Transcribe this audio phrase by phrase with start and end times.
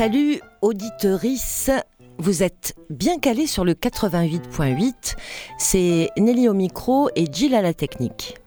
[0.00, 1.70] Salut auditeurice,
[2.16, 5.14] vous êtes bien calé sur le 88.8,
[5.58, 8.38] c'est Nelly au micro et Jill à la technique.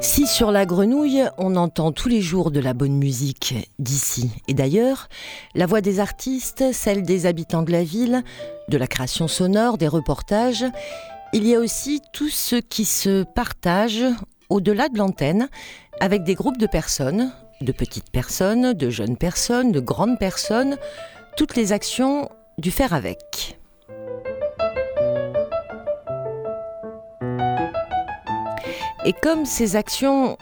[0.00, 4.54] Si sur la grenouille, on entend tous les jours de la bonne musique d'ici et
[4.54, 5.08] d'ailleurs,
[5.56, 8.22] la voix des artistes, celle des habitants de la ville,
[8.68, 10.64] de la création sonore, des reportages,
[11.32, 14.04] il y a aussi tout ce qui se partage
[14.48, 15.48] au-delà de l'antenne
[16.00, 20.76] avec des groupes de personnes, de petites personnes, de jeunes personnes, de grandes personnes,
[21.36, 23.58] toutes les actions du faire avec.
[29.06, 30.38] Et comme ces actions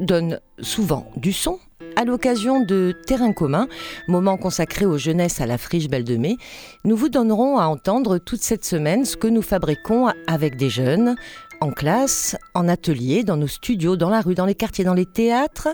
[0.00, 1.58] donnent souvent du son,
[1.96, 3.68] à l'occasion de Terrain commun,
[4.08, 6.36] moment consacré aux jeunesses à la friche Belle de Mai,
[6.84, 11.16] nous vous donnerons à entendre toute cette semaine ce que nous fabriquons avec des jeunes,
[11.62, 15.06] en classe, en atelier, dans nos studios, dans la rue, dans les quartiers, dans les
[15.06, 15.68] théâtres,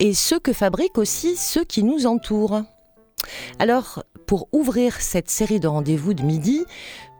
[0.00, 2.62] et ce que fabriquent aussi ceux qui nous entourent.
[3.60, 6.64] Alors, pour ouvrir cette série de rendez-vous de midi,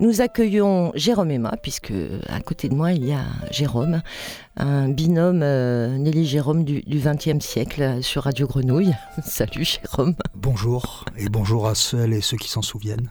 [0.01, 1.93] nous accueillons Jérôme Emma, puisque
[2.29, 4.03] à côté de moi, il y a Jérôme,
[4.57, 8.95] un binôme euh, Nelly Jérôme du XXe siècle sur Radio Grenouille.
[9.25, 10.17] Salut Jérôme.
[10.35, 13.11] Bonjour, et bonjour à celles et ceux qui s'en souviennent.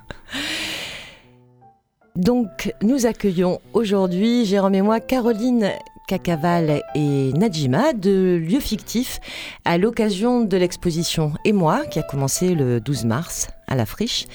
[2.18, 5.70] Donc, nous accueillons aujourd'hui, Jérôme et moi, Caroline
[6.08, 9.20] Cacaval et Najima de Lieux Fictifs
[9.66, 14.26] à l'occasion de l'exposition Et moi, qui a commencé le 12 mars à la Friche.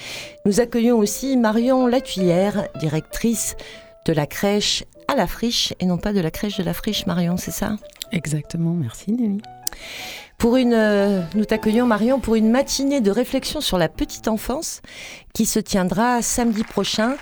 [0.45, 3.57] Nous accueillons aussi Marion Latuillère, directrice
[4.05, 7.05] de la crèche à la Friche et non pas de la crèche de la Friche,
[7.05, 7.75] Marion, c'est ça?
[8.13, 9.41] Exactement, merci Nelly.
[10.37, 14.81] Pour une, euh, nous t'accueillons Marion pour une matinée de réflexion sur la petite enfance
[15.33, 17.15] qui se tiendra samedi prochain,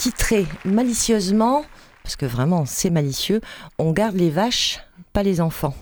[0.00, 1.62] titrée malicieusement
[2.02, 3.42] parce que vraiment c'est malicieux,
[3.78, 4.80] on garde les vaches,
[5.12, 5.74] pas les enfants.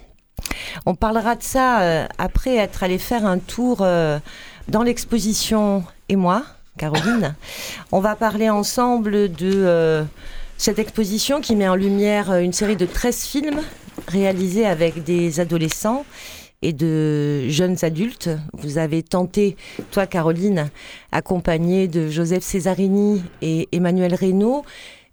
[0.86, 4.18] On parlera de ça euh, après être allé faire un tour euh,
[4.66, 6.42] dans l'exposition et moi,
[6.78, 7.36] Caroline.
[7.92, 10.02] On va parler ensemble de euh,
[10.56, 13.60] cette exposition qui met en lumière une série de 13 films
[14.08, 16.04] réalisés avec des adolescents
[16.62, 18.30] et de jeunes adultes.
[18.52, 19.56] Vous avez tenté,
[19.90, 20.70] toi Caroline,
[21.12, 24.64] accompagnée de Joseph Cesarini et Emmanuel Reynaud,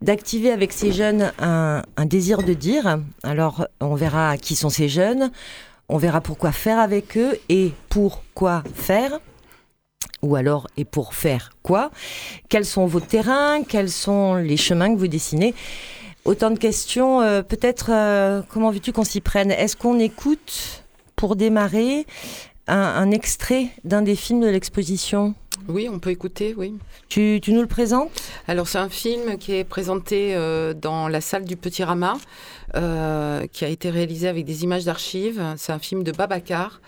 [0.02, 3.00] d'activer avec ces jeunes un, désir de dire.
[3.24, 5.32] Alors, on verra qui sont ces jeunes,
[5.90, 9.20] on verra pourquoi faire avec eux et pourquoi faire.
[10.22, 11.92] Ou alors, et pour faire quoi
[12.50, 15.54] Quels sont vos terrains Quels sont les chemins que vous dessinez?
[16.24, 17.22] Autant de questions.
[17.22, 19.52] Euh, peut-être, euh, comment veux-tu qu'on s'y prenne?
[19.52, 20.85] Est-ce qu'on écoute,
[21.16, 22.06] pour démarrer,
[22.68, 25.36] un extrait d'un des films de l'exposition
[25.68, 26.76] oui, on peut écouter, oui.
[27.10, 28.12] Tu, nous le présentes?
[28.48, 32.18] Alors, c'est un film qui est présenté euh, dans la salle du Petit Rama,
[32.76, 35.42] euh, qui a été réalisé avec des images d'archives.
[35.58, 36.82] C'est un film de Babacar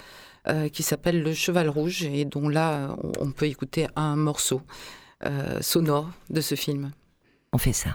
[0.48, 4.62] euh, qui s'appelle Le Cheval Rouge et dont là, on peut écouter un morceau
[5.62, 6.92] sonore de ce film.
[7.52, 7.90] On fait ça.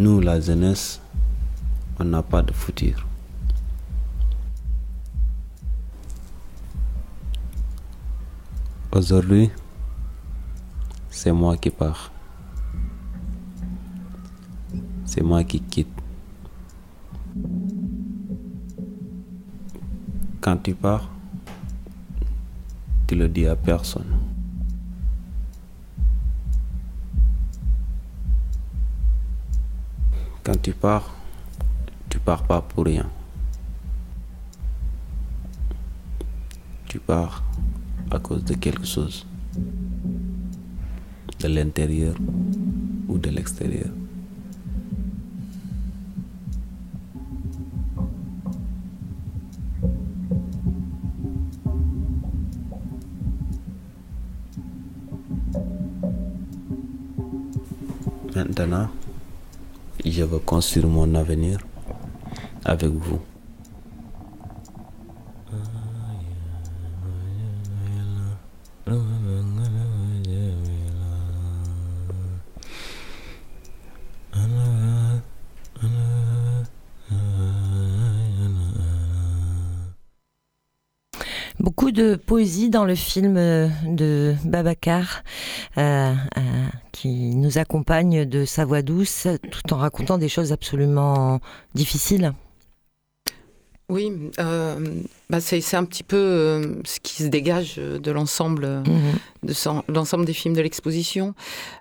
[0.00, 0.98] Nous, la jeunesse,
[1.98, 3.06] on n'a pas de futur.
[8.92, 9.50] Aujourd'hui,
[11.10, 12.10] c'est moi qui pars.
[15.04, 15.92] C'est moi qui quitte.
[20.40, 21.10] Quand tu pars,
[23.06, 24.39] tu le dis à personne.
[30.50, 31.14] Quand tu pars,
[32.08, 33.08] tu pars pas pour rien.
[36.88, 37.44] Tu pars
[38.10, 39.24] à cause de quelque chose.
[41.38, 42.16] De l'intérieur
[43.06, 43.90] ou de l'extérieur.
[58.34, 58.90] Maintenant,
[60.20, 61.56] je veux construire mon avenir
[62.66, 63.20] avec vous.
[82.70, 85.22] Dans le film euh, de Babacar,
[85.78, 86.40] euh, euh,
[86.92, 91.40] qui nous accompagne de sa voix douce, tout en racontant des choses absolument
[91.74, 92.32] difficiles.
[93.88, 99.18] Oui, bah c'est un petit peu ce qui se dégage de l'ensemble mhm.
[99.42, 101.34] de l'ensemble des films de l'exposition.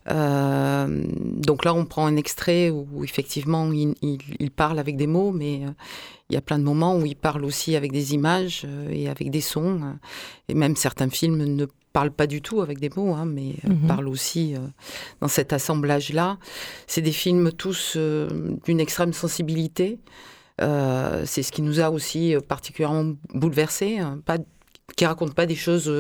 [0.08, 5.62] donc là, on prend un extrait où, effectivement il, il, parle avec des mots, mais
[6.30, 9.10] il y a plein de moments où il parle aussi avec des images euh, et
[9.10, 9.82] avec des sons.
[9.82, 9.94] Euh,
[10.48, 13.70] et même certains films ne parlent pas du tout avec des mots, hein, mais euh,
[13.70, 13.88] mhm.
[13.88, 14.56] parlent aussi
[15.22, 16.38] dans cet assemblage-là.
[16.86, 20.00] C'est des films tous d'une extrême sensibilité.
[20.60, 23.98] c'est ce qui nous a aussi particulièrement bouleversés.
[23.98, 24.38] Hein, pas,
[24.96, 25.92] qui racontent pas des choses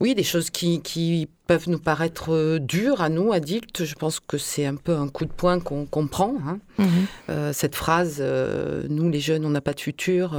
[0.00, 3.84] oui, des choses qui, peuvent nous paraître euh, dures à nous, adultes.
[3.84, 6.34] Je pense que c'est un peu un coup de poing qu'on comprend.
[6.44, 6.58] Hein.
[6.78, 6.88] Mhm.
[7.30, 10.36] Euh, cette phrase, euh, nous les jeunes, on n'a pas de futur.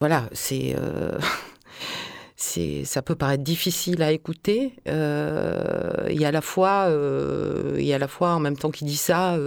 [0.00, 0.74] voilà, c'est.
[2.84, 4.74] ça peut paraître difficile à écouter.
[4.86, 4.90] et
[6.26, 6.90] à la fois,
[7.78, 9.38] et à la fois, en même temps qu'il dit ça,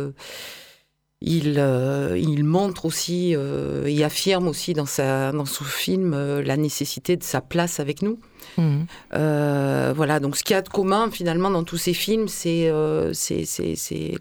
[1.20, 1.62] il,
[2.16, 3.36] il montre aussi,
[3.86, 8.18] il affirme aussi dans, sa, dans son film la nécessité de sa place avec nous.
[9.14, 12.68] Euh, voilà, donc ce qu'il y a de commun finalement dans tous ces films, c'est
[12.68, 13.14] euh,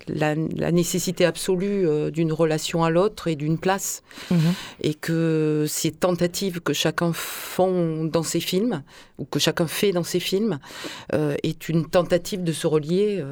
[0.08, 4.02] la, nécessité absolue euh, d'une relation à l'autre et d'une place.
[4.30, 4.38] Mhm.
[4.82, 8.82] Et que ces tentatives que chacun font dans ses films,
[9.18, 10.58] ou que chacun fait dans ses films,
[11.12, 13.22] est une tentative de se relier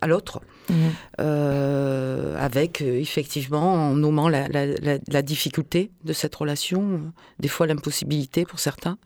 [0.00, 0.40] à l'autre.
[0.70, 2.36] Mhm.
[2.38, 8.96] avec effectivement en nommant la, la, difficulté de cette relation, des fois l'impossibilité pour certains.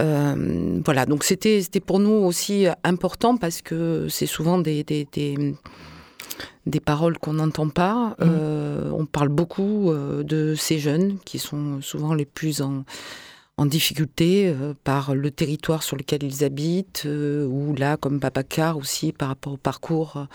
[0.00, 5.06] Euh, voilà, donc c'était pour nous aussi important parce que c'est souvent des, des,
[6.66, 8.10] des, paroles qu'on n'entend pas.
[8.10, 8.14] Mmh.
[8.20, 12.84] Euh, on parle beaucoup euh, de ces jeunes qui sont souvent les plus en,
[13.56, 14.54] en difficulté
[14.84, 19.58] par le territoire sur lequel ils habitent, ou là, comme Babacar aussi, par rapport au
[19.58, 20.26] parcours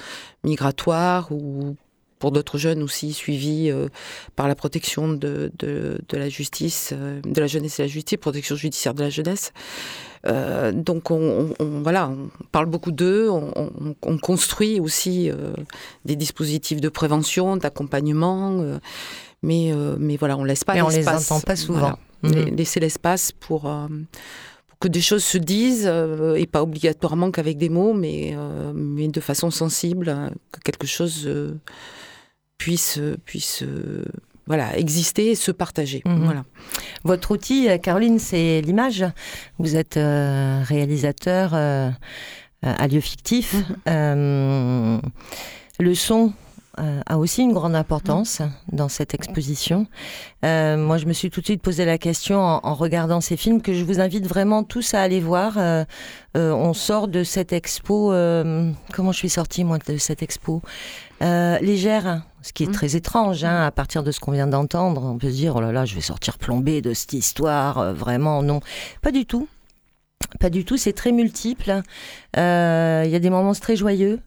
[0.44, 1.76] migratoire, ou
[2.20, 3.88] pour d'autres jeunes aussi suivis euh,
[4.36, 8.56] par la protection de, de, la justice, euh, de la jeunesse et la justice, protection
[8.56, 9.54] judiciaire de la jeunesse.
[10.26, 15.30] Euh, donc on, voilà, on parle beaucoup d'eux, on, construit aussi
[16.06, 18.64] des dispositifs de prévention, d'accompagnement,
[19.44, 20.96] mais, mais voilà, on laisse pas l'espace.
[20.96, 22.00] on les entend pas souvent.
[22.24, 22.56] Mhm.
[22.56, 23.72] Laisser l'espace pour
[24.80, 25.90] que des choses se disent,
[26.36, 28.36] et pas obligatoirement qu'avec des mots, mais,
[28.74, 31.30] mais de façon sensible, que quelque chose
[32.58, 33.64] puisse, puisse
[34.48, 36.02] voilà, exister et se partager.
[36.06, 36.24] Mhm.
[36.24, 36.46] Voilà.
[37.04, 39.06] Votre outil, euh, Caroline, c'est l'image.
[39.60, 41.92] Vous êtes euh, réalisateur euh,
[42.64, 43.56] à lieu fictif.
[43.86, 45.02] Mhm.
[45.80, 46.34] le son,
[47.08, 49.88] a aussi une grande importance dans cette exposition.
[50.44, 53.74] moi, je me suis tout de suite posé la question en, regardant ces films que
[53.74, 55.58] je vous invite vraiment tous à aller voir.
[56.36, 58.12] on sort de cette expo.
[58.94, 60.62] comment je suis sortie moi de cette expo?
[61.22, 62.72] Légère ce qui est mmh.
[62.72, 65.04] très étrange, hein, à partir de ce qu'on vient d'entendre.
[65.04, 67.94] On peut se dire, oh là là, je vais sortir plombé de cette histoire, euh,
[67.94, 68.62] vraiment, non.
[69.02, 69.48] Pas du tout.
[70.40, 71.82] Pas du tout, c'est très multiple.
[72.38, 74.20] Euh, il y a des moments très joyeux.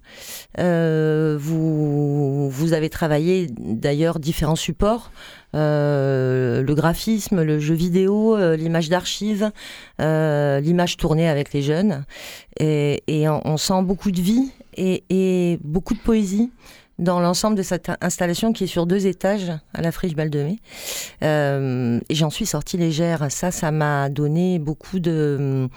[0.58, 5.10] Euh, vous, vous avez travaillé d'ailleurs différents supports.
[5.52, 9.50] le graphisme, le jeu vidéo, l'image d'archives,
[9.98, 12.04] l'image tournée avec les jeunes.
[12.58, 16.50] Et, on, sent beaucoup de vie et, et beaucoup de poésie
[17.00, 20.60] dans l'ensemble de cette installation qui est sur deux étages à la friche Baldemé.
[21.24, 23.30] Euh, et j'en suis sortie légère.
[23.30, 25.68] Ça, ça m'a donné beaucoup de,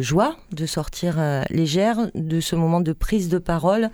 [0.00, 3.90] joie de sortir euh, légère de ce moment de prise de parole.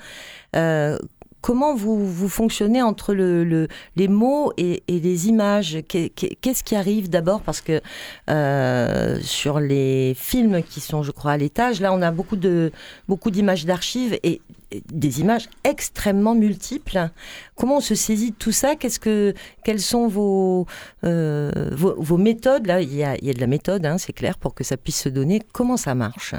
[0.57, 0.97] Euh,
[1.41, 5.79] comment vous, vous fonctionnez entre le, les mots et, les images?
[5.89, 7.41] Qu'est-ce qui arrive d'abord?
[7.43, 7.81] Parce que
[8.29, 12.37] euh, sur les films qui sont, je crois, à l'étage, là, on a beaucoup
[13.09, 14.41] beaucoup d'images d'archives et
[14.93, 17.11] des images extrêmement multiples.
[17.57, 18.77] Comment on se saisit de tout ça?
[18.77, 20.67] Qu'est-ce que, Quelles sont vos,
[21.05, 22.67] euh, vos, méthodes?
[22.67, 24.65] Là, il y a, il y a de la méthode, hein, c'est clair, pour que
[24.65, 25.43] ça puisse se donner.
[25.53, 26.35] Comment ça marche?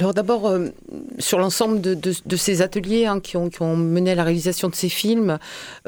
[0.00, 0.68] Alors d'abord, euh,
[1.18, 5.38] sur l'ensemble de, ces ateliers hein, qui, ont, mené à la réalisation de ces films,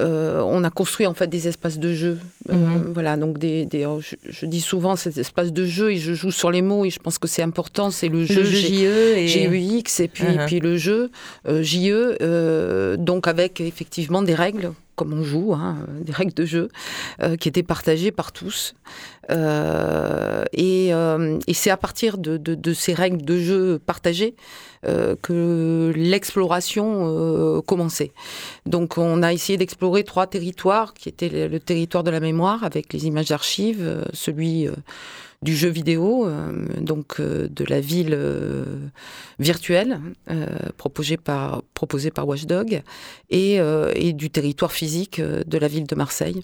[0.01, 2.19] euh, on a construit en fait des espaces de jeu.
[2.49, 2.93] Euh, mhm.
[2.95, 6.51] Voilà, donc des, oh, je, dis souvent ces espaces de jeu et je joue sur
[6.51, 7.91] les mots et je pense que c'est important.
[7.91, 10.47] C'est le jeu, JE et GUX et puis, uh-huh.
[10.47, 11.11] puis le jeu
[11.47, 16.69] JE, donc avec effectivement des règles comme on joue, hein, des règles de jeu
[17.41, 18.75] qui étaient partagées par tous.
[19.31, 24.35] Euh, et, euh, c'est à partir de, ces règles de jeu partagées
[25.23, 28.13] que l'exploration commençait.
[28.67, 32.93] Donc on a essayé d'explorer trois territoires qui étaient le, territoire de la mémoire avec
[32.93, 34.69] les images d'archives, celui
[35.43, 36.29] du jeu vidéo,
[36.81, 38.19] donc de la ville
[39.39, 40.01] virtuelle
[40.77, 42.83] proposée par proposée par Watchdog
[43.31, 43.59] et,
[43.95, 46.43] et, du territoire physique de la ville de Marseille.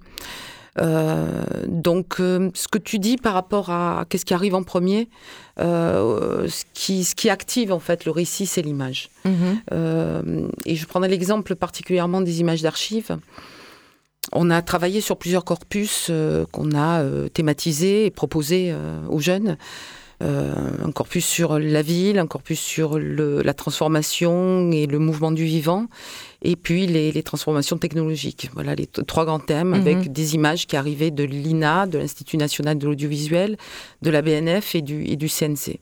[0.81, 5.09] Euh, donc, euh, ce que tu dis par rapport à qu'est-ce qui arrive en premier,
[5.61, 9.11] euh, ce, qui, ce qui active en fait le récit, c'est l'image.
[9.25, 10.51] Mhm.
[10.67, 13.17] et je prendrai l'exemple particulièrement des images d'archives.
[14.33, 16.11] On a travaillé sur plusieurs corpus
[16.53, 18.75] qu'on a thématisés et proposés
[19.09, 19.57] aux jeunes.
[20.21, 25.45] un corpus sur la ville, un corpus sur le, la transformation et le mouvement du
[25.45, 25.87] vivant,
[26.43, 28.51] et puis les, transformations technologiques.
[28.55, 29.75] Voilà les trois grands thèmes mhm.
[29.75, 33.57] avec des images qui arrivaient de l'INA, de l'Institut national de l'audiovisuel,
[34.03, 35.81] de la BNF et du, et du CNC.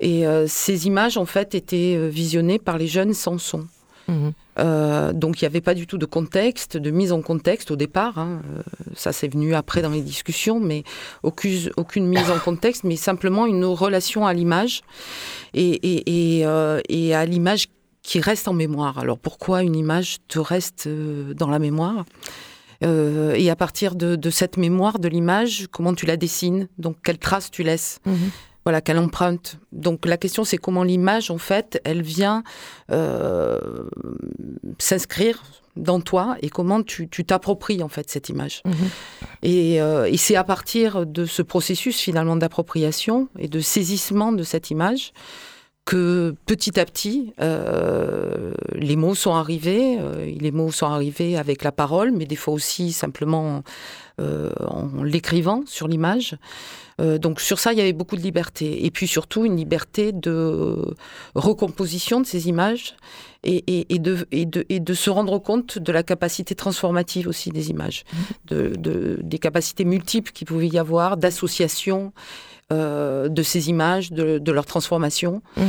[0.00, 3.66] Et euh, ces images, en fait, étaient euh, visionnées par les jeunes sans son.
[4.08, 4.32] Mhm.
[4.58, 7.76] Euh, donc il n'y avait pas du tout de contexte, de mise en contexte au
[7.76, 8.18] départ.
[8.18, 8.42] Hein.
[8.94, 10.84] ça c'est venu après dans les discussions, mais
[11.22, 14.82] aucune, aucune mise en contexte, mais simplement une relation à l'image
[15.54, 16.46] et, et, et,
[16.88, 17.68] et à l'image
[18.04, 18.98] qui reste en mémoire.
[18.98, 22.04] Alors pourquoi une image te reste euh, dans la mémoire?
[22.84, 26.68] Euh, et à partir de, cette mémoire de l'image, comment tu la dessines?
[26.78, 28.00] Donc, quelle trace tu laisses?
[28.04, 28.30] Mhm.
[28.64, 29.58] Voilà, quelle empreinte.
[29.72, 32.42] Donc, la question, c'est comment l'image, en fait, elle vient
[32.90, 33.58] euh,
[34.78, 35.42] s'inscrire
[35.76, 38.62] dans toi et comment tu t'appropries, en fait, cette image.
[38.64, 38.74] Mhm.
[39.42, 44.70] Et, et c'est à partir de ce processus, finalement, d'appropriation et de saisissement de cette
[44.70, 45.12] image
[45.84, 49.98] que petit à petit, euh, les mots sont arrivés.
[50.00, 53.62] Euh, les mots sont arrivés avec la parole, mais des fois aussi simplement
[54.20, 56.36] euh, en l'écrivant sur l'image.
[56.98, 58.86] donc sur ça, il y avait beaucoup de liberté.
[58.86, 60.94] Et puis surtout une liberté de
[61.34, 62.96] recomposition de ces images
[63.42, 67.50] et, et, de, et, de, et de se rendre compte de la capacité transformative aussi
[67.50, 68.16] des images, mmh.
[68.46, 72.12] de, des capacités multiples qu'il pouvait y avoir, d'association.
[72.72, 75.64] Euh, de ces images, de, leur transformation, mhm.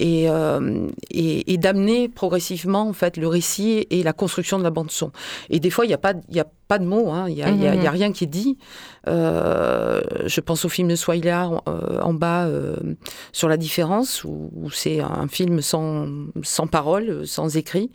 [0.00, 4.90] euh, et, et, d'amener progressivement en fait le récit et la construction de la bande
[4.90, 5.12] son.
[5.50, 7.26] Et des fois, il n'y a pas, il a pas de mots, hein.
[7.28, 7.88] il n'y a, a, mhm.
[7.88, 8.58] rien qui est dit.
[9.08, 11.50] Euh, je pense au film de Swyla
[12.02, 12.46] en bas
[13.32, 16.06] sur la différence, où, c'est un film sans,
[16.42, 17.90] sans parole, sans écrit,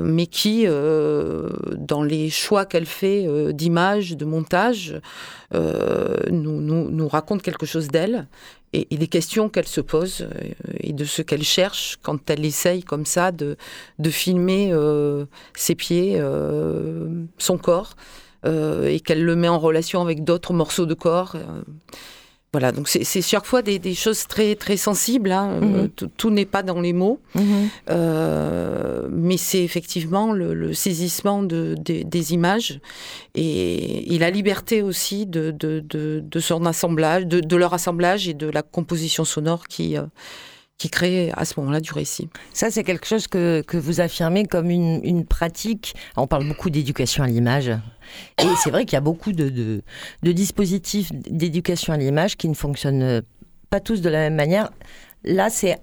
[0.00, 5.00] mais qui, dans les choix qu'elle fait d'images, de montage,
[5.52, 8.26] nous, nous, nous raconte quelque chose d'elle
[8.72, 12.82] et, des questions qu'elle se pose euh, et de ce qu'elle cherche quand elle essaye
[12.82, 13.56] comme ça de,
[13.98, 17.08] de filmer euh, ses pieds, euh,
[17.38, 17.96] son corps,
[18.44, 21.34] et qu'elle le met en relation avec d'autres morceaux de corps.
[22.56, 25.30] Voilà, donc c'est chaque fois des, choses très très sensibles.
[25.30, 25.60] Hein.
[25.60, 25.74] Mhm.
[25.74, 27.68] Euh, tout, n'est pas dans les mots, mhm.
[27.90, 32.80] euh, mais c'est effectivement le, saisissement de, des images
[33.34, 39.26] et, la liberté aussi de, de, son assemblage, de, leur assemblage et de la composition
[39.26, 40.04] sonore qui euh,
[40.78, 42.28] qui crée à ce moment-là du récit.
[42.52, 45.94] Ça, c'est quelque chose que, que, vous affirmez comme une, une pratique.
[46.16, 47.68] On parle beaucoup d'éducation à l'image.
[47.68, 49.82] Et c'est vrai qu'il y a beaucoup de, de,
[50.22, 53.22] de dispositifs d'éducation à l'image qui ne fonctionnent
[53.70, 54.70] pas tous de la même manière.
[55.24, 55.78] Là, c'est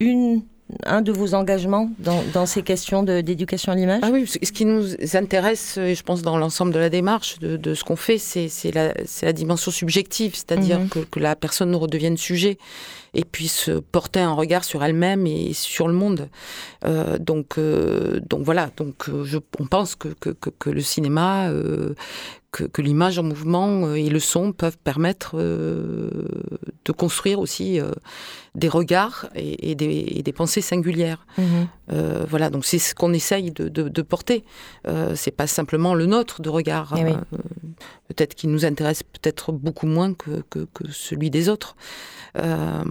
[0.00, 0.42] une
[0.86, 4.00] un de vos engagements dans, ces questions d'éducation à l'image?
[4.02, 7.74] Ah oui, ce qui nous intéresse, et je pense dans l'ensemble de la démarche, de,
[7.74, 10.88] ce qu'on fait, c'est la, la, dimension subjective, c'est-à-dire mhm.
[10.88, 12.58] que, que, la personne redevienne sujet
[13.14, 16.28] et puisse porter un regard sur elle-même et sur le monde.
[16.84, 21.50] Euh, donc, euh, donc voilà, donc euh, je, on pense que, que, que le cinéma,
[22.50, 27.80] que, l'image en mouvement et le son peuvent permettre de construire aussi
[28.54, 31.26] des regards et, des, des, pensées singulières.
[31.36, 31.66] Mhm.
[32.28, 34.44] voilà, donc c'est ce qu'on essaye de, de, porter.
[35.16, 36.94] c'est pas simplement le nôtre de regard.
[36.96, 37.14] Eh
[38.08, 41.74] peut-être qu'il nous intéresse peut-être beaucoup moins que, que, que celui des autres.
[42.36, 42.84] Euh,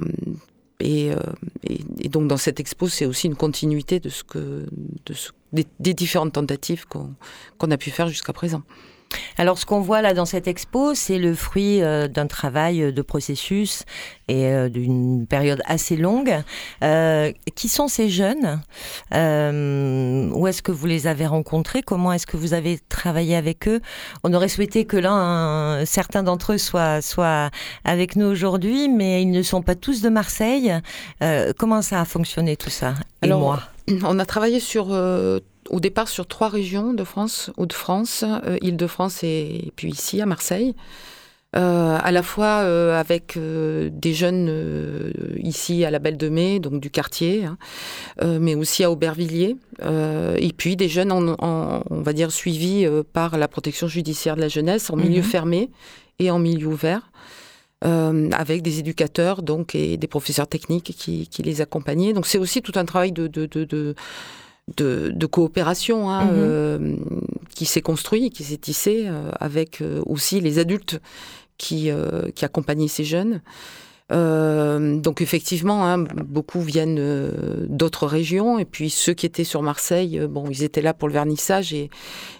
[0.84, 1.16] euh,
[1.64, 4.66] et, et, donc dans cette expo, c'est aussi une continuité de ce que,
[5.06, 8.64] de ce, des différentes tentatives qu'on a pu faire jusqu'à présent.
[9.38, 12.92] Alors, ce qu'on voit là dans cette expo, c'est le fruit euh, d'un travail euh,
[12.92, 13.84] de processus
[14.28, 16.34] et euh, d'une période assez longue.
[17.56, 18.62] qui sont ces jeunes?
[19.12, 21.82] Où est-ce que vous les avez rencontrés?
[21.82, 23.82] Comment est-ce que vous avez travaillé avec eux?
[24.24, 27.50] On aurait souhaité que l'un, certains d'entre eux soient, soient
[27.86, 30.74] avec nous aujourd'hui, mais ils ne sont pas tous de Marseille.
[31.58, 32.96] comment ça a fonctionné tout ça?
[33.22, 33.60] Et Alors, moi?
[34.04, 34.88] On a travaillé sur
[35.70, 40.76] au départ sur trois régions de France, Hauts-de-France, euh, Île-de-France et, puis ici à Marseille.
[41.56, 46.60] Euh, à la fois euh, avec euh, des jeunes ici à la Belle de Mai,
[46.60, 47.58] donc du quartier, hein,
[48.40, 53.48] mais aussi à Aubervilliers, et puis des jeunes, en, on va dire, suivis par la
[53.48, 55.24] protection judiciaire de la jeunesse en milieu mhm.
[55.24, 55.70] fermé
[56.20, 57.12] et en milieu ouvert.
[57.82, 62.14] avec des éducateurs donc et des professeurs techniques qui, les accompagnaient.
[62.14, 63.96] Donc c'est aussi tout un travail de, de, de, de
[65.26, 66.98] coopération hein, mhm.
[67.54, 71.00] qui s'est construit, qui s'est tissé avec aussi les adultes
[71.58, 73.42] qui, euh, qui accompagnait ces jeunes.
[74.12, 78.60] Euh, donc effectivement, hein, beaucoup viennent euh, d'autres régions.
[78.60, 81.74] Et puis ceux qui étaient sur Marseille, euh, bon, ils étaient là pour le vernissage.
[81.74, 81.90] Et,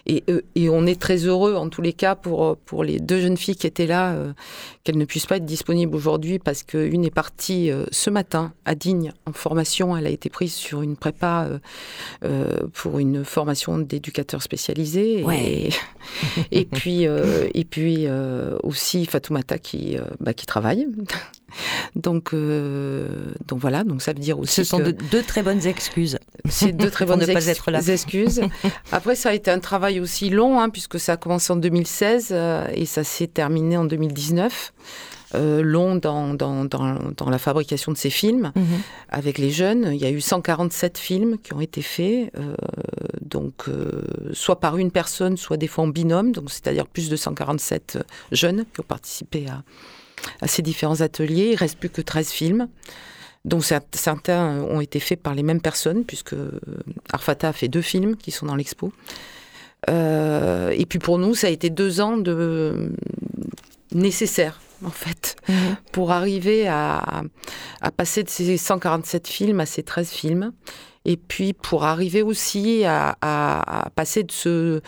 [0.06, 0.22] et,
[0.54, 3.56] et, on est très heureux en tous les cas pour, pour les deux jeunes filles
[3.56, 4.14] qui étaient là,
[4.82, 9.12] qu'elles ne puissent pas être disponibles aujourd'hui parce qu'une est partie ce matin à Digne
[9.26, 11.48] en formation, elle a été prise sur une prépa
[12.74, 15.24] pour une formation d'éducateur spécialisé.
[15.32, 15.70] Et,
[16.50, 18.06] et puis, et puis
[18.62, 20.86] aussi Fatoumata qui, bah, qui travaille.
[21.96, 23.08] Donc, euh,
[23.46, 24.54] donc voilà, donc ça veut dire aussi.
[24.54, 26.18] Ce sont deux très bonnes excuses.
[26.48, 28.40] C'est deux très bonnes excuses.
[28.92, 32.28] Après, ça a été un travail aussi long, hein, puisque ça a commencé en 2016
[32.30, 34.72] euh, et ça s'est terminé en 2019.
[35.34, 38.64] Euh, long dans, dans, dans, la fabrication de ces films mhm.
[39.08, 39.90] avec les jeunes.
[39.92, 42.32] Il y a eu 147 films qui ont été faits,
[43.20, 43.64] donc
[44.32, 47.98] soit par une personne, soit des fois en binôme, donc c'est-à-dire plus de 147
[48.30, 49.64] jeunes qui ont participé à,
[50.40, 51.50] à ces différents ateliers.
[51.52, 52.68] Il reste plus que 13 films
[53.44, 56.34] dont certains ont été faits par les mêmes personnes, puisque
[57.12, 58.92] Arfata a fait deux films qui sont dans l'expo.
[59.90, 62.90] Euh, et puis pour nous, ça a été deux ans de
[63.92, 65.76] nécessaires, en fait, mhm.
[65.92, 67.22] pour arriver à,
[67.98, 70.52] passer de ces 147 films à ces 13 films.
[71.04, 74.80] Et puis pour arriver aussi à passer de ce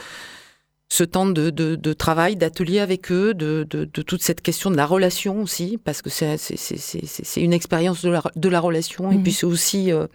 [0.88, 4.86] ce temps de, de, travail, d'atelier avec eux, de, de, toute cette question de la
[4.86, 9.22] relation aussi, parce que c'est une expérience de la, de la relation, et mmh.
[9.22, 10.06] puis c'est aussi euh,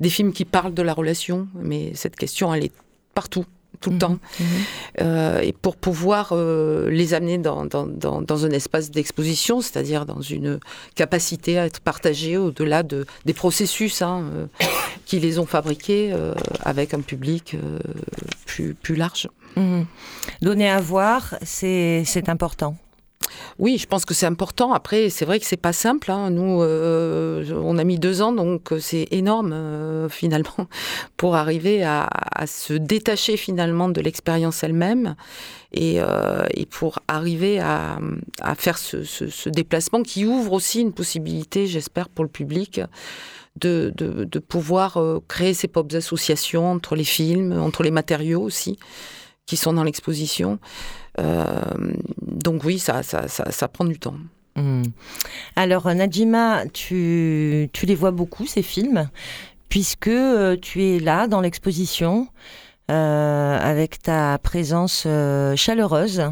[0.00, 2.72] des films qui parlent de la relation, mais cette question, elle est
[3.14, 3.44] partout
[3.84, 3.98] tout le mmh.
[3.98, 4.18] temps.
[4.40, 4.44] Mmh.
[5.02, 10.22] Euh, et pour pouvoir euh, les amener dans, dans, dans, un espace d'exposition, c'est-à-dire dans
[10.22, 10.58] une
[10.94, 14.24] capacité à être partagée au-delà de, des processus hein,
[15.04, 16.14] qui les ont fabriqués
[16.64, 17.56] avec un public
[18.46, 19.28] plus, plus large.
[19.56, 19.86] Mhm.
[20.40, 22.76] Donner à voir, c'est important.
[23.58, 24.72] Oui, je pense que c'est important.
[24.72, 26.10] Après, c'est vrai que c'est pas simple.
[26.10, 26.30] Hein.
[26.30, 30.68] Nous, euh, on a mis deux ans, donc euh, c'est énorme euh, finalement
[31.16, 32.08] pour arriver à,
[32.46, 35.14] se détacher finalement de l'expérience elle-même
[35.72, 36.00] et,
[36.70, 37.98] pour arriver à,
[38.56, 42.80] faire ce, déplacement qui ouvre aussi une possibilité, j'espère, pour le public.
[43.56, 48.76] De, de pouvoir créer ses propres associations entre les films, entre les matériaux aussi
[49.46, 50.58] qui sont dans l'exposition.
[51.20, 51.52] Euh,
[52.22, 54.16] donc oui, ça, ça, ça, prend du temps.
[54.56, 54.82] Hmm.
[55.56, 59.08] Alors Najima, tu, tu, les vois beaucoup, ces films,
[59.68, 62.28] puisque euh, tu es là dans l'exposition
[62.90, 65.06] euh, avec ta présence
[65.56, 66.22] chaleureuse,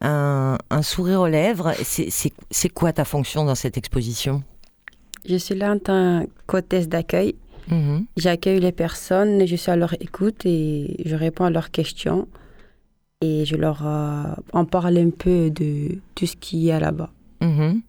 [0.00, 1.72] un, un, sourire aux lèvres.
[1.82, 4.42] C'est quoi ta fonction dans cette exposition?
[5.28, 7.34] Je suis là en tant qu'hôtesse d'accueil
[7.68, 8.06] Mhm.
[8.16, 12.28] J'accueille les personnes, je suis à leur écoute et je réponds à leurs questions
[13.20, 17.10] et je leur euh, en parle un peu de tout ce qu'il y a là-bas.
[17.40, 17.82] Mhm.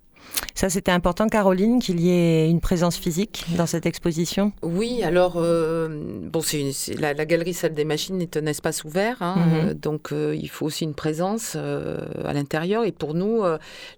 [0.57, 4.53] Ça, c'était important, Caroline, qu'il y ait une présence physique dans cette exposition?
[4.63, 5.87] Oui, alors, euh,
[6.23, 9.53] bon, c'est la, galerie Salle des Machines est un espace ouvert, hein, mhm.
[9.53, 12.85] euh, donc euh, il faut aussi une présence à l'intérieur.
[12.85, 13.43] Et pour nous,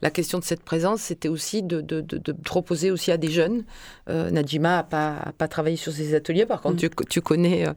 [0.02, 3.64] la question de cette présence, c'était aussi de, de, de, proposer aussi à des jeunes.
[4.10, 6.90] Nadjima n'a pas, pas travaillé sur ces ateliers, par contre, mhm.
[6.90, 7.68] tu, tu, connais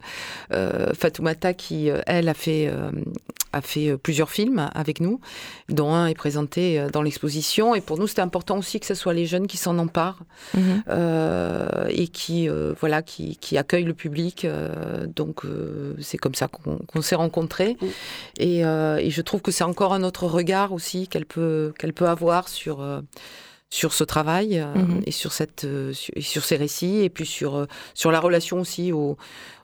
[0.51, 2.69] Fatoumata qui, elle, a fait,
[3.53, 5.21] a fait plusieurs films avec nous,
[5.69, 7.77] dont un est présenté dans l'exposition.
[7.77, 10.25] Et pour nous, c'était important aussi que ce soit les jeunes qui s'en emparent
[10.55, 10.83] mhm.
[10.89, 14.45] euh, et qui, euh, voilà, qui, qui, accueillent le public.
[14.45, 15.43] Euh, donc,
[16.01, 17.77] c'est comme ça qu'on s'est rencontrés.
[18.39, 22.09] Et, et, je trouve que c'est encore un autre regard aussi qu'elle peut, qu'elle peut
[22.09, 22.85] avoir sur
[23.71, 25.01] sur ce travail mhm.
[25.07, 29.17] et sur cette sur, sur, ces récits et puis sur sur la relation aussi au,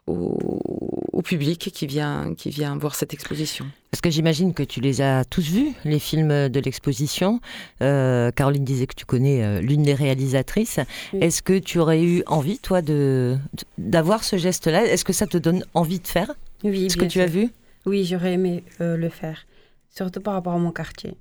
[0.08, 3.66] au, public qui vient, qui vient voir cette exposition.
[3.90, 7.40] Parce que j'imagine que tu les as tous vus, les films de l'exposition.
[7.82, 10.80] Euh, Caroline disait que tu connais euh, l'une des réalisatrices.
[11.20, 13.36] Est-ce que tu aurais eu envie, toi, de
[13.76, 14.86] d'avoir ce geste-là?
[14.86, 16.30] Est-ce que ça te donne envie de faire
[16.64, 17.50] Oui, ce que tu as vu?
[17.84, 19.46] Oui, j'aurais aimé euh, le faire,
[19.90, 21.14] surtout par rapport à mon quartier.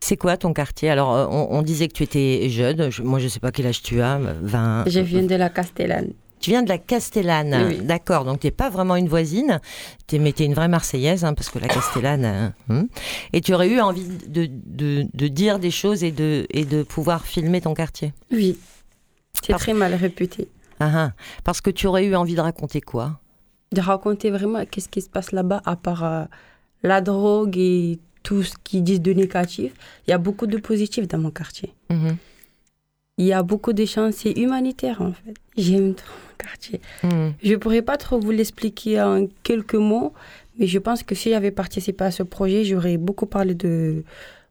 [0.00, 0.90] C'est quoi ton quartier?
[0.90, 2.90] Alors, on, disait que tu étais jeune.
[3.02, 4.18] moi, je ne sais pas quel âge tu as.
[4.18, 4.84] 20.
[4.86, 6.12] Je viens de la Castellane.
[6.44, 8.26] Tu viens de la Castellane, d'accord.
[8.26, 9.62] Donc tu n'es pas vraiment une voisine,
[10.06, 12.26] tu mais tu es une vraie Marseillaise, hein, parce que la Castellane.
[12.26, 12.86] Hein, hein.
[13.32, 17.24] et tu aurais eu envie de, de, dire des choses et de, et de pouvoir
[17.24, 18.12] filmer ton quartier?
[18.30, 18.58] Oui,
[19.42, 20.48] c'est très mal réputé.
[20.80, 21.12] Ah, ah.
[21.44, 23.18] parce que tu aurais eu envie de raconter quoi?
[23.72, 26.24] De raconter vraiment qu'est-ce qui se passe là-bas, à part euh,
[26.82, 29.72] la drogue et tout ce qu'ils disent de négatif.
[30.06, 31.72] Il y a beaucoup de positifs dans mon quartier.
[31.88, 32.18] Mhm.
[33.16, 35.34] Il y a beaucoup de chances, c'est humanitaire en fait.
[35.56, 36.80] J'aime trop mon quartier.
[37.02, 37.34] Mhm.
[37.42, 40.12] Je ne pourrais pas trop vous l'expliquer en quelques mots,
[40.58, 44.02] mais je pense que si j'avais participé à ce projet, j'aurais beaucoup parlé de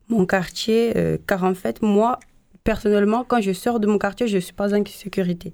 [0.10, 2.20] mon quartier, euh, car en fait, moi,
[2.64, 5.54] personnellement, quand je sors de mon quartier, je ne suis pas en sécurité.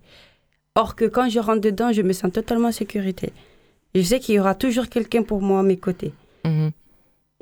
[0.75, 3.33] Or que quand je rentre dedans, je me sens totalement en sécurité.
[3.95, 6.13] Je sais qu'il y aura toujours quelqu'un pour moi à mes côtés.
[6.45, 6.71] Mhm.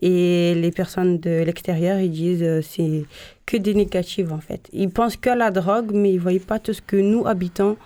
[0.02, 3.06] Et les personnes de l'extérieur, ils disent euh, c'est
[3.46, 4.68] que des négatives en fait.
[4.72, 7.78] Ils pensent qu'à la drogue, mais ils ne voient pas tout ce que nous, habitants,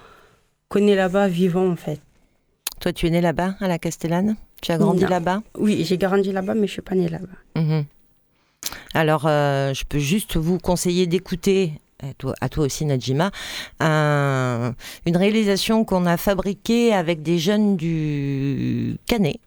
[0.68, 2.02] connaissons là-bas, vivons en fait.
[2.82, 4.36] Toi, tu es né là-bas, à la Castellane?
[4.62, 5.42] Tu as grandi là-bas?
[5.58, 7.62] Oui, j'ai grandi là-bas, mais je ne suis pas née là-bas.
[7.62, 7.86] Mhm.
[8.94, 13.32] Alors, euh, je peux juste vous conseiller d'écouter à toi, aussi Najima,
[13.80, 19.40] une réalisation qu'on a fabriquée avec des jeunes du Canet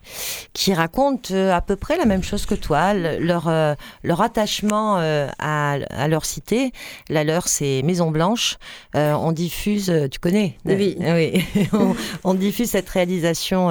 [0.53, 4.99] qui racontent euh, à peu près la même chose que toi, leur, euh, leur attachement
[4.99, 6.73] euh, à, leur cité.
[7.09, 8.59] La leur, c'est Maison Blanche.
[8.95, 10.59] on diffuse, tu connais?
[10.65, 10.97] Oui.
[10.99, 11.45] oui.
[12.25, 13.71] on, diffuse cette réalisation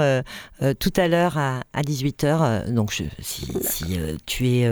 [0.80, 2.72] tout à l'heure à, 18h.
[2.72, 4.72] Donc, je, si, si tu es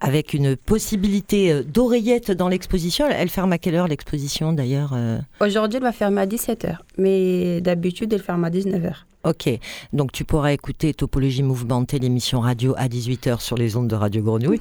[0.00, 5.76] avec une possibilité d'oreillette dans l'exposition, elle ferme à quelle heure l'exposition d'ailleurs euh Aujourd'hui,
[5.76, 8.94] elle va fermer à 17h, mais d'habitude, elle ferme à 19h.
[9.24, 9.50] Ok,
[9.92, 14.22] donc tu pourras écouter Topologie Mouvementée, l'émission radio à 18h sur les ondes de Radio
[14.22, 14.60] Grenouille.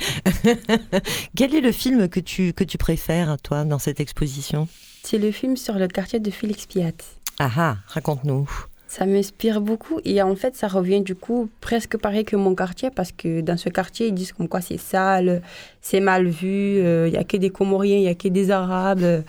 [1.38, 4.68] Quel est le film que tu, que tu préfères, toi, dans cette exposition?
[5.04, 6.92] C'est le film sur le quartier de Félix Piat.
[7.40, 8.50] Ah ah, raconte-nous
[8.94, 12.92] ça m'inspire beaucoup et en fait ça revient du coup presque pareil que mon quartier
[12.92, 15.42] parce que dans ce quartier ils disent comme quoi c'est sale,
[15.82, 18.52] c'est mal vu, il euh, y a que des Comoriens, il y a que des
[18.52, 19.24] Arabes.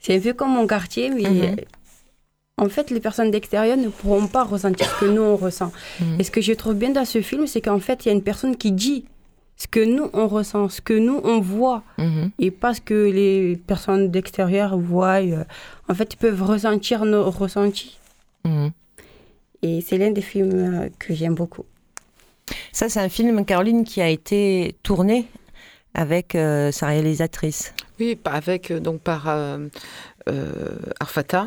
[0.00, 1.56] C'est un peu comme mon quartier mais mhm.
[2.56, 5.72] en fait les personnes d'extérieur ne pourront pas ressentir ce que nous on ressent.
[6.00, 6.18] Mhm.
[6.18, 8.14] Et ce que je trouve bien dans ce film c'est qu'en fait il y a
[8.14, 9.04] une personne qui dit
[9.58, 12.30] ce que nous on ressent, ce que nous on voit mhm.
[12.38, 15.20] et pas ce que les personnes d'extérieur voient.
[15.20, 15.44] Euh,
[15.90, 17.98] en fait ils peuvent ressentir nos ressentis.
[19.62, 21.64] Et c'est l'un des films euh, que j'aime beaucoup.
[22.72, 25.26] Ça, c'est un film, Caroline, qui a été tourné
[25.94, 27.72] avec euh, sa réalisatrice.
[28.00, 29.28] Oui, avec euh, donc par
[30.98, 31.46] Arfata,